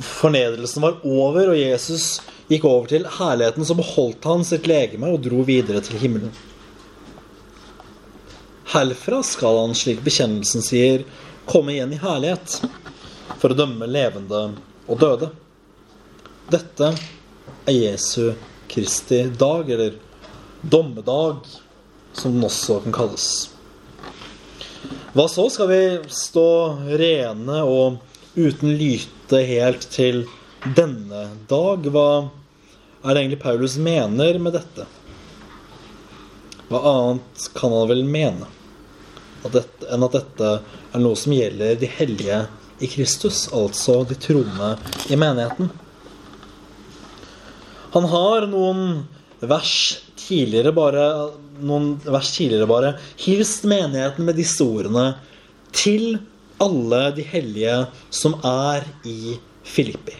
fornedrelsen 0.00 0.80
var 0.86 1.02
over, 1.04 1.52
og 1.52 1.60
Jesus 1.60 2.22
gikk 2.48 2.64
over 2.64 2.88
til 2.88 3.04
herligheten, 3.18 3.68
så 3.68 3.76
beholdt 3.76 4.24
han 4.24 4.46
sitt 4.48 4.70
legeme 4.70 5.12
og 5.12 5.20
dro 5.28 5.44
videre 5.44 5.84
til 5.84 6.00
himmelen. 6.00 6.32
Herfra 8.70 9.22
skal 9.22 9.56
han, 9.58 9.72
slik 9.74 10.04
bekjennelsen 10.06 10.62
sier, 10.62 11.02
komme 11.46 11.72
igjen 11.72 11.90
i 11.90 11.96
herlighet 11.98 12.52
for 13.42 13.50
å 13.50 13.56
dømme 13.58 13.88
levende 13.90 14.42
og 14.86 15.00
døde. 15.00 15.32
Dette 16.54 16.92
er 17.66 17.74
Jesu 17.74 18.28
Kristi 18.70 19.24
dag, 19.40 19.66
eller 19.74 19.96
dommedag, 20.62 21.48
som 22.14 22.36
den 22.36 22.46
også 22.46 22.76
kan 22.84 22.94
kalles. 22.94 23.26
Hva 25.18 25.26
så? 25.26 25.48
Skal 25.50 25.70
vi 25.72 25.80
stå 26.14 26.46
rene 27.02 27.64
og 27.66 27.98
uten 28.38 28.76
lyte 28.78 29.42
helt 29.50 29.88
til 29.90 30.22
denne 30.78 31.24
dag? 31.50 31.90
Hva 31.90 32.06
er 33.02 33.10
det 33.10 33.18
egentlig 33.18 33.42
Paulus 33.42 33.74
mener 33.82 34.38
med 34.38 34.60
dette? 34.60 34.86
Hva 36.70 36.86
annet 36.94 37.50
kan 37.58 37.74
han 37.74 37.90
vel 37.90 38.06
mene 38.06 38.46
at 39.44 39.54
dette, 39.56 39.86
enn 39.90 40.06
at 40.06 40.16
dette 40.18 40.50
er 40.92 41.02
noe 41.02 41.18
som 41.18 41.34
gjelder 41.34 41.78
de 41.80 41.88
hellige 41.98 42.42
i 42.80 42.88
Kristus, 42.90 43.46
altså 43.52 44.00
de 44.08 44.16
troende 44.20 44.74
i 45.12 45.18
menigheten? 45.20 45.70
Han 47.94 48.06
har 48.12 48.46
noen 48.50 48.84
vers 49.40 49.74
tidligere 50.20 50.72
bare 50.76 51.04
noen 51.60 51.94
vers 52.04 52.30
tidligere 52.34 52.68
bare 52.68 52.94
hilst 53.20 53.66
menigheten 53.68 54.24
med 54.24 54.38
disse 54.40 54.64
ordene 54.64 55.12
til 55.76 56.18
alle 56.60 57.02
de 57.16 57.24
hellige 57.24 57.76
som 58.12 58.36
er 58.46 58.86
i 59.08 59.36
Filippi. 59.64 60.16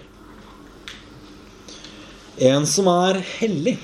En 2.40 2.64
som 2.68 2.88
er 2.88 3.20
hellig, 3.36 3.76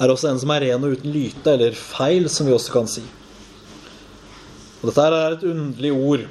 er 0.00 0.12
også 0.12 0.28
en 0.28 0.40
som 0.40 0.52
er 0.52 0.66
ren 0.66 0.84
og 0.84 0.98
uten 0.98 1.12
lyte, 1.14 1.54
eller 1.54 1.76
feil, 1.76 2.28
som 2.28 2.48
vi 2.48 2.52
også 2.52 2.74
kan 2.74 2.88
si. 2.90 3.04
Og 4.80 4.88
dette 4.88 5.04
er 5.04 5.34
et 5.36 5.44
underlig 5.44 5.92
ord 5.92 6.24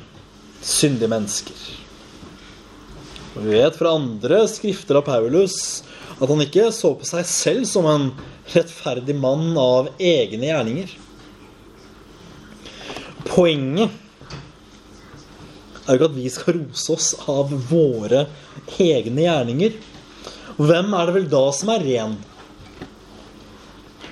syndige 0.65 1.11
mennesker. 1.11 1.59
Og 3.37 3.45
vi 3.45 3.53
vet 3.59 3.77
fra 3.77 3.93
andre 3.95 4.41
skrifter 4.49 4.97
av 4.99 5.05
Paulus 5.07 5.83
at 6.19 6.27
han 6.27 6.41
ikke 6.43 6.71
så 6.75 6.95
på 6.97 7.07
seg 7.07 7.27
selv 7.29 7.67
som 7.69 7.85
en 7.87 8.09
rettferdig 8.49 9.15
mann 9.15 9.53
av 9.61 9.91
egne 10.01 10.49
gjerninger. 10.49 10.95
Poenget 13.29 13.93
er 15.85 15.93
jo 15.93 15.99
ikke 15.99 16.09
at 16.09 16.17
vi 16.17 16.31
skal 16.33 16.57
rose 16.57 16.95
oss 16.97 17.11
av 17.29 17.53
våre 17.69 18.25
egne 18.81 19.27
gjerninger. 19.27 19.77
Hvem 20.59 20.91
er 20.97 21.07
det 21.07 21.15
vel 21.15 21.29
da 21.31 21.45
som 21.55 21.71
er 21.73 21.85
ren? 21.85 22.17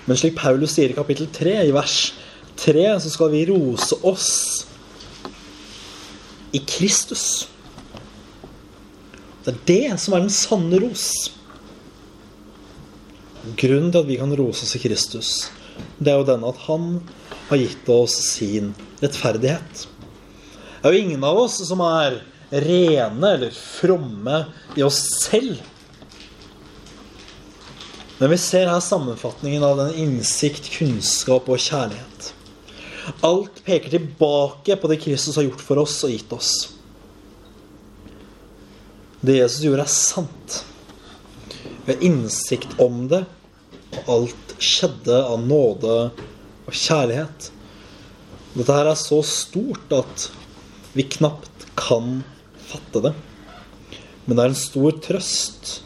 Men 0.08 0.22
slik 0.22 0.38
Paulus 0.40 0.78
sier 0.78 0.94
i 0.94 0.96
kapittel 0.96 1.28
3, 1.34 1.58
i 1.68 1.76
vers 1.76 1.98
3, 2.60 2.88
så 3.04 3.12
skal 3.14 3.32
vi 3.34 3.46
rose 3.50 3.98
oss 4.08 4.32
i 6.52 6.62
Kristus. 6.66 7.48
Det 9.46 9.54
er 9.54 9.60
det 9.70 10.00
som 10.02 10.16
er 10.16 10.26
den 10.26 10.34
sanne 10.34 10.80
ros. 10.84 11.08
Grunnen 13.58 13.94
til 13.94 14.02
at 14.02 14.10
vi 14.10 14.18
kan 14.20 14.34
rose 14.36 14.66
oss 14.66 14.76
i 14.76 14.82
Kristus, 14.84 15.30
det 16.02 16.12
er 16.12 16.20
jo 16.20 16.28
den 16.28 16.44
at 16.48 16.58
han 16.66 16.98
har 17.48 17.62
gitt 17.62 17.90
oss 17.94 18.18
sin 18.34 18.74
rettferdighet. 19.00 19.86
Det 20.82 20.90
er 20.90 20.94
jo 20.96 21.06
ingen 21.06 21.24
av 21.24 21.40
oss 21.40 21.62
som 21.68 21.82
er 21.86 22.20
rene 22.52 23.34
eller 23.38 23.56
fromme 23.56 24.44
i 24.76 24.84
oss 24.86 25.00
selv. 25.24 25.62
Men 28.18 28.34
vi 28.34 28.40
ser 28.42 28.68
her 28.68 28.82
sammenfatningen 28.82 29.64
av 29.64 29.78
den 29.78 29.98
innsikt, 30.04 30.72
kunnskap 30.74 31.50
og 31.52 31.62
kjærlighet. 31.62 32.32
Alt 33.26 33.62
peker 33.66 33.94
tilbake 33.94 34.76
på 34.76 34.90
det 34.92 35.00
Kristus 35.04 35.38
har 35.40 35.48
gjort 35.48 35.64
for 35.64 35.84
oss 35.84 35.96
og 36.06 36.12
gitt 36.12 36.34
oss. 36.36 36.54
Det 39.22 39.40
Jesus 39.40 39.64
gjorde, 39.66 39.86
er 39.86 39.92
sant. 39.92 40.58
Vi 41.86 41.94
har 41.94 42.04
innsikt 42.06 42.78
om 42.84 43.06
det, 43.12 43.24
og 43.96 44.12
alt 44.14 44.58
skjedde 44.62 45.22
av 45.24 45.40
nåde 45.42 45.96
og 46.68 46.76
kjærlighet. 46.76 47.50
Dette 48.58 48.76
her 48.76 48.90
er 48.92 49.00
så 49.00 49.22
stort 49.26 49.94
at 49.96 50.28
vi 50.98 51.06
knapt 51.18 51.68
kan 51.80 52.22
fatte 52.68 53.04
det. 53.08 53.14
Men 54.26 54.36
det 54.36 54.44
er 54.44 54.52
en 54.52 54.60
stor 54.60 54.96
trøst, 55.04 55.78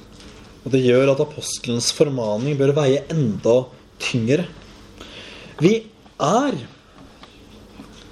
og 0.63 0.73
det 0.73 0.83
gjør 0.83 1.13
at 1.13 1.23
apostelens 1.23 1.91
formaning 1.93 2.57
bør 2.59 2.73
veie 2.77 3.03
enda 3.13 3.59
tyngre. 4.01 4.47
Vi 5.61 5.75
er 6.21 6.57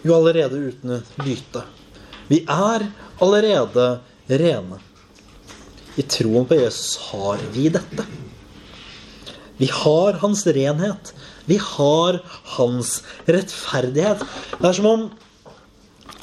jo 0.03 0.15
allerede 0.15 0.59
uten 0.69 0.99
lyte. 1.25 1.63
Vi 2.29 2.43
er 2.45 2.87
allerede 3.21 3.87
rene. 4.29 4.79
I 5.99 6.05
troen 6.07 6.45
på 6.47 6.57
Jesus 6.59 6.97
har 7.09 7.41
vi 7.53 7.67
dette. 7.73 8.05
Vi 9.59 9.67
har 9.73 10.19
hans 10.21 10.45
renhet. 10.47 11.13
Vi 11.49 11.57
har 11.59 12.21
hans 12.55 12.99
rettferdighet. 13.27 14.21
Det 14.55 14.69
er 14.69 14.77
som 14.77 14.87
om 14.87 15.09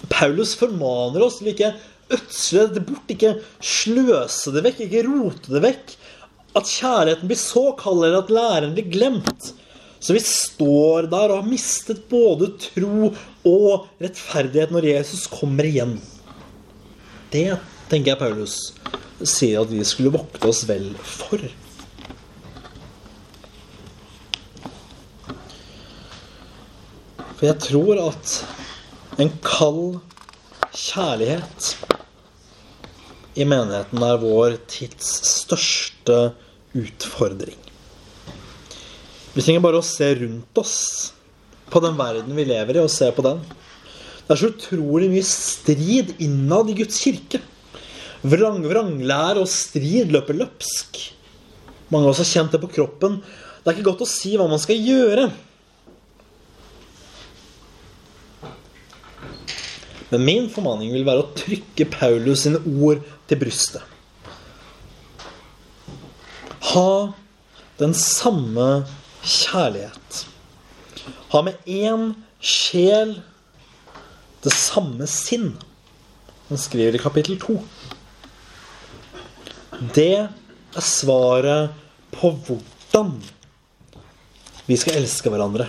Paulus 0.09 0.55
formaner 0.57 1.25
oss 1.27 1.41
til 1.41 1.51
ikke 1.53 1.75
ødsle 2.15 2.69
det 2.73 2.85
bort, 2.87 3.11
ikke 3.11 3.35
sløse 3.61 4.53
det 4.55 4.62
vekk, 4.65 4.85
ikke 4.87 5.05
rote 5.09 5.53
det 5.53 5.62
vekk. 5.65 5.95
At 6.57 6.71
kjærligheten 6.71 7.29
blir 7.29 7.41
så 7.41 7.67
kald, 7.77 8.05
eller 8.07 8.23
at 8.23 8.33
læreren 8.33 8.77
blir 8.77 8.89
glemt. 8.93 9.51
Så 9.98 10.14
vi 10.16 10.20
står 10.22 11.09
der 11.11 11.32
og 11.32 11.40
har 11.40 11.48
mistet 11.48 12.04
både 12.11 12.52
tro 12.61 13.12
og 13.48 13.87
rettferdighet 14.02 14.74
når 14.74 14.90
Jesus 14.92 15.26
kommer 15.30 15.66
igjen. 15.66 15.96
Det 17.32 17.56
tenker 17.90 18.12
jeg 18.12 18.20
Paulus 18.20 18.59
sier 19.24 19.62
at 19.62 19.72
vi 19.72 19.85
skulle 19.88 20.12
vokte 20.14 20.48
oss 20.48 20.64
vel 20.68 20.90
for. 21.00 21.40
For 27.37 27.48
jeg 27.48 27.59
tror 27.66 28.00
at 28.06 28.37
en 29.20 29.32
kald 29.44 29.98
kjærlighet 30.76 31.72
i 33.37 33.44
menigheten 33.44 34.04
er 34.04 34.20
vår 34.20 34.56
tids 34.72 35.12
største 35.28 36.20
utfordring. 36.76 37.65
Vi 39.37 39.44
trenger 39.44 39.61
bare 39.61 39.83
å 39.83 39.85
se 39.85 40.07
rundt 40.16 40.59
oss 40.62 40.77
på 41.68 41.81
den 41.85 41.99
verden 41.99 42.33
vi 42.38 42.46
lever 42.49 42.79
i, 42.79 42.81
og 42.81 42.92
se 42.92 43.11
på 43.12 43.25
den. 43.27 43.42
Det 44.25 44.33
er 44.33 44.40
så 44.40 44.49
utrolig 44.49 45.11
mye 45.12 45.27
strid 45.29 46.14
innad 46.25 46.72
i 46.72 46.77
Guds 46.79 47.03
kirke. 47.05 47.42
Vrang, 48.25 48.62
vranglære 48.64 49.42
og 49.42 49.51
strid 49.53 50.14
løper 50.14 50.40
løpsk. 50.40 51.03
Mange 51.92 52.09
av 52.09 52.14
oss 52.14 52.22
har 52.25 52.31
kjent 52.33 52.57
det 52.57 52.62
på 52.64 52.72
kroppen. 52.79 53.20
Det 53.61 53.68
er 53.68 53.77
ikke 53.77 53.90
godt 53.90 54.07
å 54.07 54.09
si 54.09 54.33
hva 54.40 54.49
man 54.49 54.62
skal 54.62 54.81
gjøre. 54.81 55.29
Men 60.09 60.25
min 60.25 60.49
formaning 60.49 60.96
vil 60.96 61.05
være 61.05 61.27
å 61.27 61.33
trykke 61.37 61.90
Paulus 61.92 62.46
sine 62.46 62.64
ord 62.81 63.05
til 63.28 63.45
brystet. 63.45 63.82
Ha 66.72 66.91
den 67.76 67.93
samme 67.93 68.87
kjærlighet. 69.27 70.24
Ha 71.35 71.43
med 71.45 71.59
én 71.66 72.12
sjel 72.41 73.18
det 74.45 74.55
samme 74.55 75.09
sinn. 75.11 75.55
Han 76.49 76.61
skriver 76.61 76.95
i 76.95 77.03
kapittel 77.03 77.39
to. 77.43 77.59
Det 79.97 80.12
er 80.22 80.85
svaret 80.85 81.74
på 82.14 82.31
hvordan 82.47 83.16
vi 84.66 84.79
skal 84.79 85.01
elske 85.01 85.31
hverandre. 85.31 85.68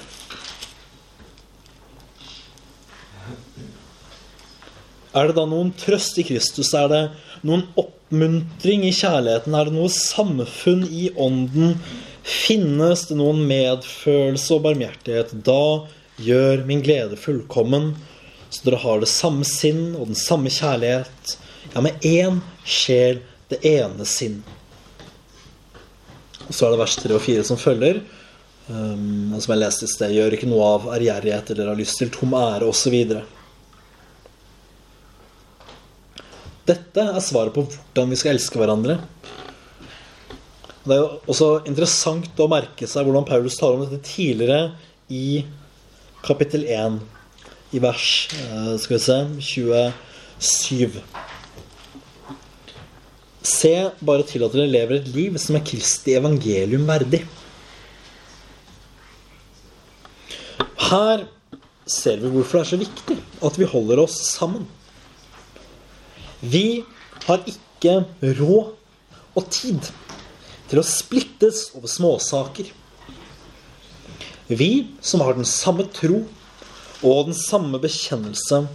Er 5.18 5.30
det 5.30 5.38
da 5.38 5.47
noen 5.49 5.72
trøst 5.74 6.20
i 6.22 6.26
Kristus? 6.28 6.74
Er 6.78 6.91
det 6.91 7.03
noen 7.47 7.66
oppmuntring 7.80 8.86
i 8.86 8.93
kjærligheten? 8.93 9.55
Er 9.58 9.70
det 9.70 9.74
noe 9.74 9.89
samfunn 9.93 10.84
i 10.86 11.08
ånden? 11.18 11.78
Finnes 12.28 13.05
det 13.07 13.15
noen 13.15 13.45
medfølelse 13.47 14.57
og 14.57 14.65
barmhjertighet? 14.65 15.32
Da 15.47 15.88
gjør 16.19 16.65
min 16.67 16.84
glede 16.84 17.15
fullkommen, 17.19 17.93
så 18.49 18.65
dere 18.65 18.82
har 18.84 18.99
det 18.99 19.09
samme 19.11 19.47
sinn 19.47 19.93
og 19.95 20.09
den 20.09 20.19
samme 20.19 20.51
kjærlighet. 20.51 21.38
Ja, 21.71 21.84
med 21.86 22.03
én 22.03 22.41
sjel 22.67 23.21
det 23.51 23.61
ene 23.67 24.03
sinn. 24.07 24.41
Og 26.47 26.53
så 26.55 26.67
er 26.67 26.75
det 26.75 26.82
vers 26.82 26.99
3 26.99 27.15
og 27.15 27.23
4 27.23 27.47
som 27.47 27.59
følger. 27.59 28.03
Um, 28.67 29.32
som 29.39 29.53
jeg 29.53 29.61
leste 29.61 29.88
i 29.88 29.91
sted. 29.91 30.15
Gjør 30.15 30.36
ikke 30.36 30.51
noe 30.51 30.67
av 30.75 30.88
ærgjerrighet 30.97 31.53
eller 31.53 31.71
har 31.71 31.80
lyst 31.80 32.01
til 32.01 32.11
tom 32.11 32.36
ære 32.36 32.67
osv. 32.67 32.95
Dette 36.67 37.03
er 37.15 37.23
svaret 37.23 37.55
på 37.55 37.63
hvordan 37.69 38.11
vi 38.11 38.19
skal 38.19 38.36
elske 38.36 38.59
hverandre. 38.59 38.99
Det 40.88 40.95
er 40.95 41.01
jo 41.01 41.07
også 41.27 41.47
interessant 41.67 42.38
å 42.39 42.47
merke 42.47 42.88
seg 42.88 43.03
hvordan 43.03 43.25
Paulus 43.27 43.57
taler 43.59 43.81
om 43.81 43.88
dette 43.88 44.07
tidligere 44.07 44.69
i 45.11 45.41
kapittel 46.23 46.63
1, 46.63 47.01
i 47.75 47.81
vers 47.83 48.05
eh, 48.38 48.69
skal 48.79 48.95
vi 48.95 49.01
se, 49.03 49.17
27. 50.39 51.01
Se 53.47 53.73
bare 53.99 54.27
til 54.27 54.47
at 54.47 54.55
dere 54.55 54.71
lever 54.71 55.01
et 55.01 55.11
liv 55.11 55.35
som 55.43 55.59
er 55.59 55.65
Kristi 55.67 56.15
evangelium 56.15 56.88
verdig. 56.88 57.25
Her 60.88 61.27
ser 61.83 62.23
vi 62.23 62.31
hvorfor 62.31 62.61
det 62.61 62.63
er 62.63 62.71
så 62.71 62.79
viktig 62.79 63.19
at 63.43 63.59
vi 63.59 63.71
holder 63.75 64.05
oss 64.07 64.17
sammen. 64.31 64.63
Vi 66.39 66.83
har 67.27 67.43
ikke 67.43 67.99
råd 68.39 68.75
og 69.38 69.49
tid 69.51 69.91
til 70.68 70.82
å 70.82 70.86
splittes 70.86 71.68
over 71.78 71.91
småsaker. 71.91 72.72
Vi 74.47 74.72
som 75.03 75.24
har 75.24 75.36
den 75.36 75.47
samme 75.47 75.88
tro 75.91 76.22
og 77.05 77.30
den 77.30 77.38
samme 77.38 77.80
bekjennelse, 77.84 78.65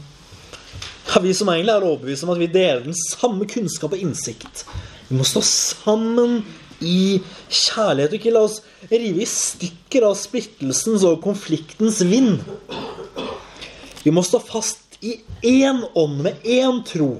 ja, 1.12 1.20
vi 1.20 1.32
som 1.36 1.50
egentlig 1.52 1.74
er 1.74 1.84
overbevist 1.84 2.24
om 2.24 2.32
at 2.32 2.40
vi 2.40 2.48
deler 2.52 2.84
den 2.86 2.96
samme 2.96 3.44
kunnskap 3.50 3.92
og 3.92 4.00
innsikt. 4.00 4.64
Vi 5.08 5.18
må 5.18 5.26
stå 5.28 5.42
sammen 5.44 6.38
i 6.82 7.20
kjærlighet 7.48 8.14
og 8.14 8.18
ikke 8.18 8.34
la 8.34 8.44
oss 8.46 8.60
rive 8.90 9.22
i 9.22 9.28
stykker 9.28 10.06
av 10.08 10.16
splittelsens 10.18 11.04
og 11.08 11.20
konfliktens 11.24 12.00
vind. 12.08 12.40
Vi 14.02 14.14
må 14.14 14.24
stå 14.26 14.40
fast 14.42 14.96
i 15.02 15.18
én 15.46 15.82
ånd 15.98 16.22
med 16.24 16.46
én 16.46 16.80
tro. 16.86 17.16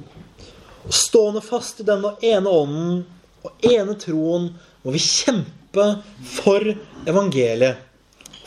Stående 0.88 1.42
fast 1.44 1.82
i 1.82 1.86
denne 1.86 2.14
ene 2.24 2.50
ånden 2.50 3.02
og 3.42 3.66
ene 3.66 3.96
troen 3.98 4.50
må 4.82 4.94
vi 4.94 5.02
kjempe 5.02 5.86
for 6.34 6.66
evangeliet, 7.08 7.80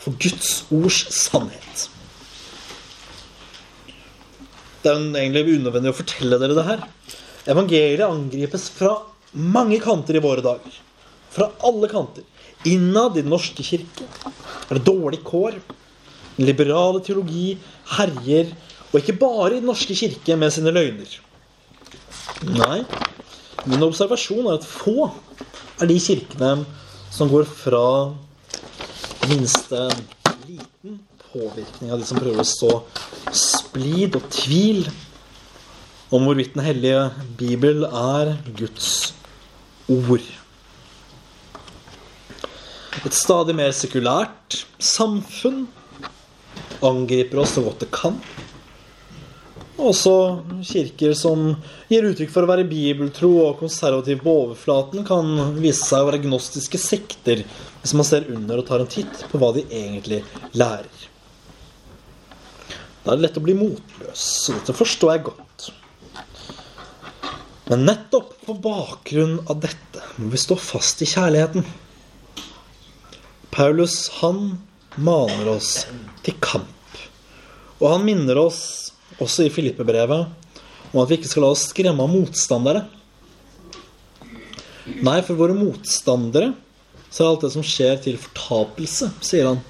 for 0.00 0.16
Guds 0.22 0.62
ords 0.70 1.02
sannhet. 1.16 1.86
Det 4.82 4.92
er 4.92 5.00
egentlig 5.18 5.56
unødvendig 5.56 5.90
å 5.90 5.98
fortelle 5.98 6.38
dere 6.38 6.54
det 6.54 6.66
her. 6.68 6.84
Evangeliet 7.50 8.06
angripes 8.06 8.68
fra 8.70 8.92
mange 9.34 9.80
kanter 9.82 10.18
i 10.18 10.22
våre 10.22 10.44
dager. 10.44 10.76
Fra 11.34 11.50
alle 11.66 11.90
kanter. 11.90 12.22
Innad 12.66 13.18
i 13.18 13.24
Den 13.24 13.32
norske 13.34 13.64
kirke 13.66 14.06
er 14.06 14.78
det 14.78 14.86
dårlig 14.86 15.20
kår. 15.26 15.58
Den 16.36 16.46
liberale 16.48 17.02
teologi 17.02 17.56
herjer, 17.96 18.54
og 18.92 19.00
ikke 19.00 19.18
bare 19.18 19.56
i 19.56 19.60
Den 19.60 19.68
norske 19.72 19.96
kirke 19.98 20.38
med 20.38 20.54
sine 20.54 20.72
løgner. 20.74 21.18
Nei, 22.46 22.80
Min 23.64 23.82
observasjon 23.86 24.46
er 24.46 24.58
at 24.58 24.66
få 24.68 25.08
er 25.80 25.88
de 25.88 25.96
kirkene 26.00 26.52
som 27.12 27.30
går 27.32 27.46
fra 27.48 28.12
minste 29.30 29.88
liten 30.46 31.00
påvirkning 31.32 31.92
av 31.92 32.00
de 32.00 32.06
som 32.08 32.20
prøver 32.20 32.44
å 32.44 32.48
så 32.48 32.72
splid 33.34 34.16
og 34.18 34.28
tvil 34.32 34.86
om 36.14 36.22
hvorvidt 36.22 36.54
Den 36.54 36.62
hellige 36.62 37.00
bibel 37.38 37.84
er 37.88 38.36
Guds 38.56 39.14
ord. 39.90 40.22
Et 43.06 43.14
stadig 43.14 43.54
mer 43.58 43.74
sekulært 43.74 44.62
samfunn 44.82 45.66
angriper 46.86 47.42
oss 47.42 47.56
så 47.56 47.64
godt 47.64 47.84
det 47.84 47.90
kan. 47.94 48.16
Også 49.76 50.12
kirker 50.64 51.12
som 51.12 51.50
gir 51.90 52.06
uttrykk 52.08 52.30
for 52.32 52.46
å 52.46 52.48
være 52.48 52.64
bibeltro 52.68 53.28
og 53.42 53.58
konservativ 53.60 54.22
på 54.24 54.36
overflaten, 54.46 55.04
kan 55.04 55.58
vise 55.60 55.84
seg 55.84 56.00
å 56.00 56.08
være 56.08 56.22
gnostiske 56.24 56.80
sekter 56.80 57.42
hvis 57.44 57.92
man 57.96 58.08
ser 58.08 58.30
under 58.32 58.62
og 58.62 58.68
tar 58.70 58.80
en 58.80 58.88
titt 58.90 59.26
på 59.28 59.40
hva 59.42 59.52
de 59.52 59.66
egentlig 59.68 60.22
lærer. 60.56 60.88
Da 63.04 63.12
er 63.12 63.18
det 63.18 63.26
lett 63.26 63.36
å 63.38 63.44
bli 63.44 63.54
motløs, 63.54 64.22
så 64.46 64.56
dette 64.56 64.74
forstår 64.74 65.12
jeg 65.12 65.26
godt. 65.28 65.68
Men 67.68 67.84
nettopp 67.86 68.32
på 68.46 68.56
bakgrunn 68.64 69.36
av 69.44 69.60
dette 69.62 70.02
må 70.16 70.32
vi 70.32 70.40
stå 70.40 70.56
fast 70.58 71.04
i 71.04 71.10
kjærligheten. 71.10 71.66
Paulus, 73.52 74.08
han 74.22 74.56
maner 74.96 75.52
oss 75.52 75.84
til 76.24 76.34
kamp. 76.40 77.00
Og 77.76 77.90
han 77.92 78.04
minner 78.08 78.40
oss 78.40 78.85
også 79.22 79.46
i 79.46 79.52
Filippe-brevet, 79.52 80.28
om 80.92 81.00
at 81.02 81.10
vi 81.10 81.18
ikke 81.18 81.30
skal 81.30 81.46
la 81.46 81.52
oss 81.54 81.68
skremme 81.70 82.04
av 82.04 82.12
motstandere. 82.12 82.84
Nei, 84.86 85.18
for 85.26 85.38
våre 85.38 85.56
motstandere 85.56 86.52
så 87.10 87.24
er 87.24 87.30
alt 87.30 87.46
det 87.46 87.52
som 87.54 87.64
skjer, 87.64 87.96
til 88.04 88.18
fortapelse, 88.20 89.08
sier 89.24 89.48
han, 89.48 89.62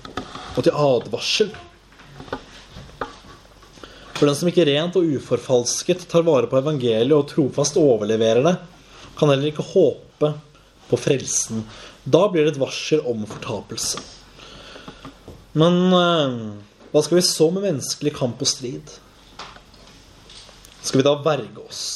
og 0.56 0.66
til 0.66 0.74
advarsel. 0.74 1.52
For 4.16 4.24
den 4.26 4.36
som 4.38 4.48
ikke 4.48 4.64
rent 4.66 4.96
og 4.96 5.08
uforfalsket 5.18 6.06
tar 6.10 6.24
vare 6.26 6.48
på 6.50 6.58
evangeliet 6.58 7.14
og 7.14 7.28
trofast 7.30 7.76
overleverer 7.80 8.42
det, 8.46 8.54
kan 9.16 9.30
heller 9.32 9.52
ikke 9.52 9.64
håpe 9.64 10.32
på 10.88 11.00
frelsen. 11.00 11.64
Da 12.04 12.26
blir 12.32 12.46
det 12.46 12.54
et 12.54 12.62
varsel 12.62 13.02
om 13.08 13.26
fortapelse. 13.28 14.00
Men 15.56 15.78
eh, 15.96 16.36
hva 16.92 17.02
skal 17.04 17.20
vi 17.20 17.26
så 17.28 17.50
med 17.52 17.64
menneskelig 17.66 18.14
kamp 18.16 18.42
og 18.44 18.48
strid? 18.48 18.96
Skal 20.86 21.00
vi 21.00 21.06
da 21.06 21.16
verge 21.18 21.64
oss? 21.66 21.86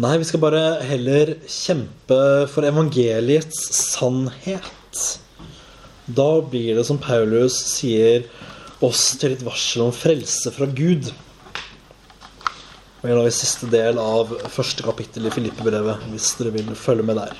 Nei, 0.00 0.14
vi 0.22 0.24
skal 0.24 0.40
bare 0.40 0.62
heller 0.86 1.34
kjempe 1.44 2.20
for 2.48 2.64
evangeliets 2.64 3.58
sannhet. 3.90 5.02
Da 6.08 6.28
blir 6.40 6.78
det, 6.78 6.86
som 6.88 7.00
Paulus 7.02 7.58
sier, 7.74 8.24
oss 8.80 9.10
til 9.20 9.34
et 9.34 9.44
varsel 9.44 9.84
om 9.84 9.92
frelse 9.92 10.54
fra 10.54 10.70
Gud. 10.72 11.10
Vi 13.02 13.12
lar 13.12 13.28
i 13.28 13.34
siste 13.34 13.68
del 13.68 14.00
av 14.00 14.32
første 14.54 14.86
kapittel 14.86 15.28
i 15.28 15.34
Filippe-brevet, 15.34 16.08
hvis 16.14 16.32
dere 16.38 16.54
vil 16.56 16.72
følge 16.78 17.04
med 17.10 17.20
der. 17.20 17.36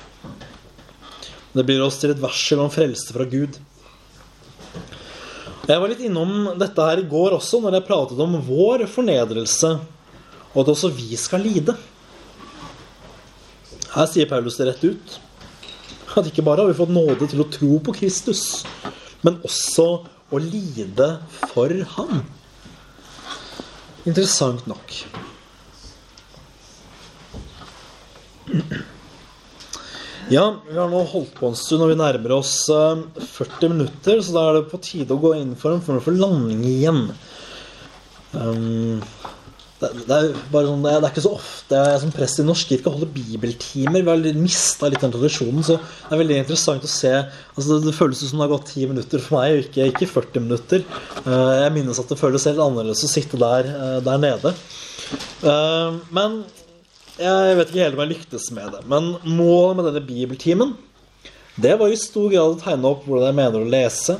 Det 1.57 1.65
blir 1.65 1.81
oss 1.81 1.97
til 2.03 2.13
et 2.13 2.21
varsel 2.21 2.61
om 2.61 2.69
frelse 2.71 3.09
fra 3.15 3.25
Gud. 3.25 3.57
Jeg 5.69 5.77
var 5.77 5.91
litt 5.91 6.01
innom 6.01 6.55
dette 6.57 6.85
her 6.85 6.99
i 7.03 7.07
går 7.07 7.35
også, 7.37 7.59
når 7.61 7.77
jeg 7.77 7.85
pratet 7.85 8.21
om 8.23 8.33
vår 8.47 8.87
fornedrelse, 8.89 9.75
og 10.51 10.63
at 10.63 10.71
også 10.73 10.89
vi 10.95 11.13
skal 11.19 11.45
lide. 11.45 11.75
Her 13.91 14.07
sier 14.09 14.29
Paulus 14.29 14.57
det 14.57 14.71
rett 14.71 14.83
ut. 14.87 15.17
At 16.17 16.27
ikke 16.27 16.43
bare 16.43 16.63
har 16.63 16.71
vi 16.71 16.79
fått 16.79 16.91
nåde 16.91 17.29
til 17.29 17.43
å 17.43 17.49
tro 17.53 17.77
på 17.85 17.93
Kristus, 17.95 18.65
men 19.21 19.37
også 19.45 19.87
å 20.31 20.41
lide 20.41 21.13
for 21.53 21.71
ham. 21.93 22.23
Interessant 24.09 24.65
nok. 24.67 24.97
Ja, 30.29 30.45
vi 30.67 30.77
har 30.77 30.89
nå 30.91 31.01
holdt 31.09 31.33
på 31.39 31.49
en 31.49 31.57
stund, 31.57 31.83
og 31.83 31.91
vi 31.91 31.97
nærmer 31.99 32.37
oss 32.37 32.53
40 32.69 33.25
eh, 33.41 33.71
minutter. 33.71 34.21
Så 34.21 34.35
da 34.35 34.47
er 34.47 34.59
det 34.59 34.69
på 34.71 34.79
tide 34.83 35.15
å 35.15 35.21
gå 35.21 35.33
inn 35.39 35.55
for 35.59 35.73
en 35.73 35.83
form 35.83 36.01
for 36.03 36.15
landing 36.15 36.61
igjen. 36.67 37.07
Um, 38.31 39.01
det, 39.81 39.89
det, 40.05 40.15
er 40.15 40.27
bare 40.53 40.69
sånn, 40.69 40.83
det 40.85 40.91
er, 40.91 40.99
det 41.01 41.07
er 41.07 41.13
ikke 41.15 41.23
så 41.25 41.33
ofte 41.35 41.79
jeg 41.81 42.01
som 42.03 42.13
prest 42.13 42.39
i 42.39 42.45
Norsk 42.45 42.69
kirke 42.69 42.93
holder 42.93 43.09
bibeltimer. 43.15 44.05
Vi 44.05 44.11
har 44.11 44.37
mista 44.37 44.91
litt 44.91 45.01
den 45.01 45.15
tradisjonen, 45.15 45.65
så 45.65 45.79
det 45.81 46.13
er 46.13 46.21
veldig 46.21 46.39
interessant 46.43 46.85
å 46.85 46.91
se. 46.91 47.13
Altså, 47.55 47.79
det, 47.81 47.95
føles 47.97 48.21
som 48.21 48.37
det 48.37 48.45
har 48.45 48.53
gått 48.53 48.75
10 48.75 48.93
minutter 48.93 49.23
for 49.25 49.39
meg, 49.39 49.65
ikke, 49.65 49.89
ikke 49.89 50.11
40 50.13 50.45
minutter. 50.45 50.85
Uh, 51.25 51.63
jeg 51.63 51.75
minnes 51.79 52.01
at 52.01 52.13
det 52.13 52.19
føles 52.21 52.45
helt 52.51 52.61
annerledes 52.61 53.03
å 53.07 53.11
sitte 53.11 53.41
der, 53.41 53.73
uh, 53.73 53.99
der 54.05 54.21
nede. 54.21 54.53
Uh, 55.41 55.97
men 56.13 56.43
jeg 57.21 57.57
vet 57.57 57.71
ikke 57.71 57.83
helt 57.83 57.97
om 57.97 58.03
jeg 58.03 58.13
lyktes 58.15 58.47
med 58.55 58.73
det. 58.75 58.81
Men 58.89 59.13
målet 59.23 59.77
med 59.77 59.87
denne 59.89 60.03
bibeltimen 60.05 60.75
det 61.61 61.75
var 61.77 61.91
i 61.91 61.97
stor 61.99 62.29
grad 62.31 62.55
å 62.55 62.61
tegne 62.61 62.89
opp 62.89 63.03
hvordan 63.05 63.27
jeg 63.27 63.37
mener 63.37 63.61
å 63.61 63.71
lese. 63.73 64.15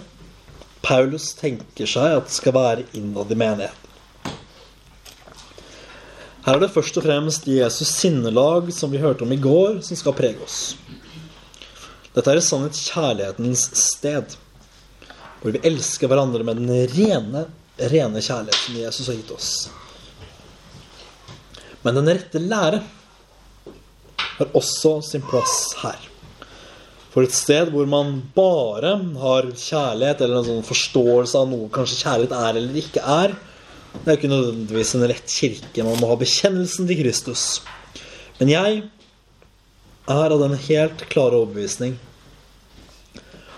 Paulus 0.83 1.31
tenker 1.37 1.87
seg 1.87 2.17
at 2.17 2.27
det 2.27 2.35
skal 2.35 2.55
være 2.57 2.83
innad 2.97 3.31
i 3.31 3.37
menigheten. 3.39 3.77
Her 6.41 6.57
er 6.57 6.63
det 6.63 6.71
først 6.73 6.97
og 6.97 7.05
fremst 7.05 7.45
Jesus' 7.45 7.93
sinnelag, 8.01 8.71
som 8.73 8.89
vi 8.91 9.01
hørte 9.01 9.23
om 9.23 9.31
i 9.31 9.39
går, 9.39 9.79
som 9.85 9.97
skal 9.97 10.15
prege 10.17 10.41
oss. 10.41 10.73
Dette 12.15 12.33
er 12.33 12.41
i 12.41 12.43
sannhet 12.43 12.79
kjærlighetens 12.81 13.67
sted, 13.77 14.33
hvor 15.41 15.53
vi 15.53 15.61
elsker 15.69 16.09
hverandre 16.09 16.43
med 16.43 16.59
den 16.59 16.73
rene, 16.91 17.45
rene 17.93 18.25
kjærligheten 18.25 18.81
Jesus 18.81 19.07
har 19.07 19.21
gitt 19.21 19.31
oss. 19.37 19.53
Men 21.81 21.97
den 21.97 22.11
rette 22.11 22.41
lære 22.41 22.81
har 24.37 24.57
også 24.57 24.99
sin 25.05 25.23
plass 25.25 25.73
her. 25.81 25.99
For 27.11 27.27
et 27.27 27.35
sted 27.35 27.73
hvor 27.73 27.87
man 27.89 28.21
bare 28.35 28.93
har 29.19 29.49
kjærlighet, 29.49 30.21
eller 30.23 30.39
en 30.39 30.47
sånn 30.47 30.67
forståelse 30.67 31.39
av 31.41 31.49
noe 31.51 31.71
kanskje 31.73 32.03
kjærlighet 32.05 32.35
er 32.37 32.59
eller 32.61 32.79
ikke 32.81 33.03
er, 33.03 33.33
det 33.91 34.05
er 34.05 34.15
jo 34.15 34.19
ikke 34.21 34.31
nødvendigvis 34.31 34.93
en 34.95 35.07
rett 35.11 35.33
kirke. 35.33 35.83
Man 35.83 35.99
må 35.99 36.07
ha 36.07 36.15
bekjennelsen 36.19 36.87
til 36.87 37.01
Kristus. 37.01 37.45
Men 38.39 38.53
jeg 38.53 38.77
er 40.09 40.33
av 40.33 40.39
den 40.39 40.55
helt 40.69 41.03
klare 41.11 41.41
overbevisning 41.41 41.97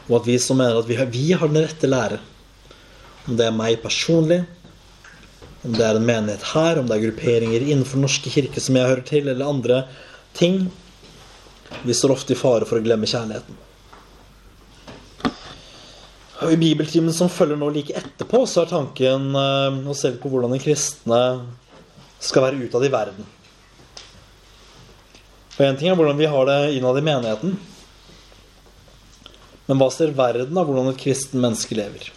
om 0.04 0.18
at 0.18 0.26
vi 0.28 0.36
som 0.42 0.58
mener 0.60 0.82
at 0.82 0.90
vi 0.90 0.98
har, 1.00 1.08
vi 1.08 1.30
har 1.32 1.48
den 1.48 1.64
rette 1.64 1.88
lære, 1.88 2.18
om 3.28 3.38
det 3.40 3.46
er 3.48 3.56
meg 3.56 3.78
personlig, 3.80 4.42
om 5.64 5.76
det 5.76 5.84
er 5.88 5.98
en 5.98 6.08
menighet 6.08 6.44
her, 6.54 6.80
om 6.80 6.88
det 6.88 6.98
er 6.98 7.06
grupperinger 7.06 7.64
innenfor 7.64 8.00
Den 8.00 8.08
norske 8.08 8.32
kirke 8.34 8.64
som 8.64 8.76
jeg 8.76 8.90
hører 8.90 9.06
til, 9.08 9.30
eller 9.32 9.48
andre 9.48 9.84
ting 10.36 10.66
Vi 11.88 11.94
står 11.96 12.14
ofte 12.14 12.36
i 12.36 12.38
fare 12.38 12.68
for 12.70 12.78
å 12.78 12.86
glemme 12.86 13.08
kjærligheten. 13.10 13.56
Og 16.44 16.52
I 16.54 16.60
bibeltimen 16.60 17.16
som 17.16 17.32
følger 17.32 17.58
nå 17.58 17.70
like 17.74 17.96
etterpå, 17.98 18.44
så 18.46 18.62
er 18.62 18.70
tanken 18.70 19.32
eh, 19.40 19.80
å 19.90 19.96
se 19.98 20.12
på 20.20 20.30
hvordan 20.30 20.54
de 20.54 20.60
kristne 20.62 21.20
skal 22.22 22.46
være 22.46 22.68
utad 22.68 22.86
i 22.86 22.92
verden. 22.94 23.30
Og 25.56 25.62
Én 25.66 25.80
ting 25.80 25.90
er 25.90 25.98
hvordan 25.98 26.20
vi 26.20 26.30
har 26.30 26.50
det 26.50 26.60
innad 26.78 27.00
i 27.00 27.06
menigheten. 27.06 27.58
Men 29.70 29.80
hva 29.80 29.90
ser 29.94 30.14
verden 30.18 30.60
av 30.60 30.68
hvordan 30.68 30.92
et 30.92 31.02
kristen 31.02 31.42
menneske 31.42 31.78
lever? 31.78 32.12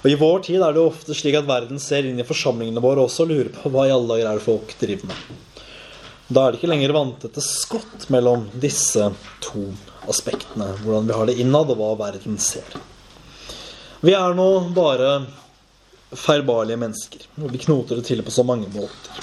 Og 0.00 0.08
I 0.08 0.16
vår 0.16 0.38
tid 0.46 0.62
er 0.64 0.72
det 0.72 0.80
jo 0.80 0.88
ofte 0.88 1.14
slik 1.16 1.36
at 1.36 1.48
verden 1.48 1.80
ser 1.82 2.06
inn 2.08 2.20
i 2.20 2.24
forsamlingene 2.24 2.80
våre 2.80 3.04
også 3.04 3.26
og 3.26 3.32
lurer 3.34 3.50
på 3.52 3.72
hva 3.72 3.84
i 3.84 3.92
alle 3.92 4.08
dager 4.14 4.30
er 4.30 4.38
det 4.38 4.46
folk 4.46 4.72
driver 4.80 5.10
med. 5.10 5.58
Da 6.30 6.44
er 6.44 6.52
det 6.54 6.60
ikke 6.60 6.70
lenger 6.70 6.94
vanntette 6.94 7.42
skott 7.44 8.06
mellom 8.14 8.46
disse 8.62 9.10
to 9.44 9.66
aspektene. 10.08 10.70
Hvordan 10.80 11.10
vi 11.10 11.18
har 11.18 11.28
det 11.28 11.36
innad, 11.42 11.72
og 11.74 11.80
hva 11.80 11.90
verden 12.06 12.38
ser. 12.40 12.78
Vi 14.00 14.14
er 14.16 14.38
nå 14.38 14.48
bare 14.72 15.26
feilbarlige 16.16 16.80
mennesker. 16.80 17.28
Og 17.42 17.52
vi 17.52 17.60
knoter 17.66 18.00
det 18.00 18.06
til 18.08 18.24
på 18.24 18.32
så 18.32 18.46
mange 18.46 18.70
måter. 18.72 19.20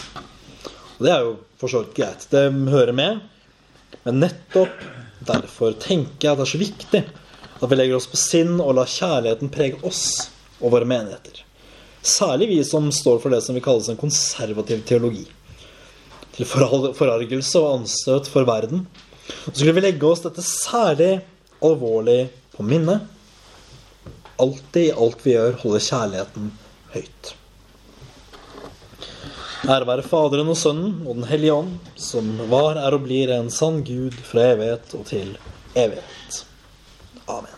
Og 0.97 1.07
det 1.07 1.13
er 1.15 1.25
jo 1.25 1.33
for 1.57 1.71
så 1.71 1.81
vidt 1.85 1.97
greit. 1.97 2.29
Det 2.29 2.45
hører 2.69 2.93
med. 2.93 3.23
Men 4.03 4.21
nettopp 4.27 4.85
derfor 5.25 5.73
tenker 5.81 6.27
jeg 6.27 6.35
at 6.35 6.41
det 6.43 6.45
er 6.45 6.53
så 6.53 6.61
viktig 6.61 7.05
at 7.57 7.69
vi 7.71 7.77
legger 7.79 7.97
oss 7.97 8.11
på 8.11 8.19
sinn 8.19 8.59
og 8.61 8.75
lar 8.77 8.89
kjærligheten 8.91 9.49
prege 9.49 9.79
oss 9.87 10.27
og 10.61 10.73
våre 10.73 10.87
menigheter. 10.89 11.43
Særlig 12.01 12.47
vi 12.51 12.59
som 12.65 12.91
står 12.93 13.19
for 13.23 13.33
det 13.33 13.41
som 13.43 13.57
vil 13.57 13.65
kalles 13.65 13.89
en 13.91 13.99
konservativ 13.99 14.83
teologi. 14.87 15.25
Til 16.37 16.47
forargelse 16.47 17.59
og 17.59 17.79
anstøt 17.79 18.29
for 18.31 18.47
verden. 18.47 18.85
Så 19.27 19.57
skulle 19.57 19.75
vi 19.75 19.83
legge 19.87 20.07
oss 20.07 20.23
dette 20.23 20.45
særlig 20.45 21.17
alvorlig 21.65 22.27
på 22.55 22.63
minnet. 22.63 23.03
Alltid 24.37 24.91
i 24.91 24.93
alt 24.93 25.25
vi 25.25 25.33
gjør, 25.33 25.59
holde 25.63 25.83
kjærligheten 25.83 26.51
høyt. 26.93 27.33
Ære 29.67 29.87
være 29.89 30.05
Faderen 30.05 30.53
og 30.53 30.59
Sønnen 30.59 31.01
og 31.07 31.17
Den 31.17 31.27
hellige 31.27 31.57
ånd, 31.57 31.73
som 31.99 32.29
var, 32.51 32.77
er 32.77 32.95
og 32.95 33.03
blir 33.07 33.33
en 33.35 33.49
sann 33.51 33.81
Gud 33.83 34.15
fra 34.29 34.53
evighet 34.53 34.93
og 34.95 35.07
til 35.09 35.33
evighet. 35.75 36.43
Amen. 37.27 37.56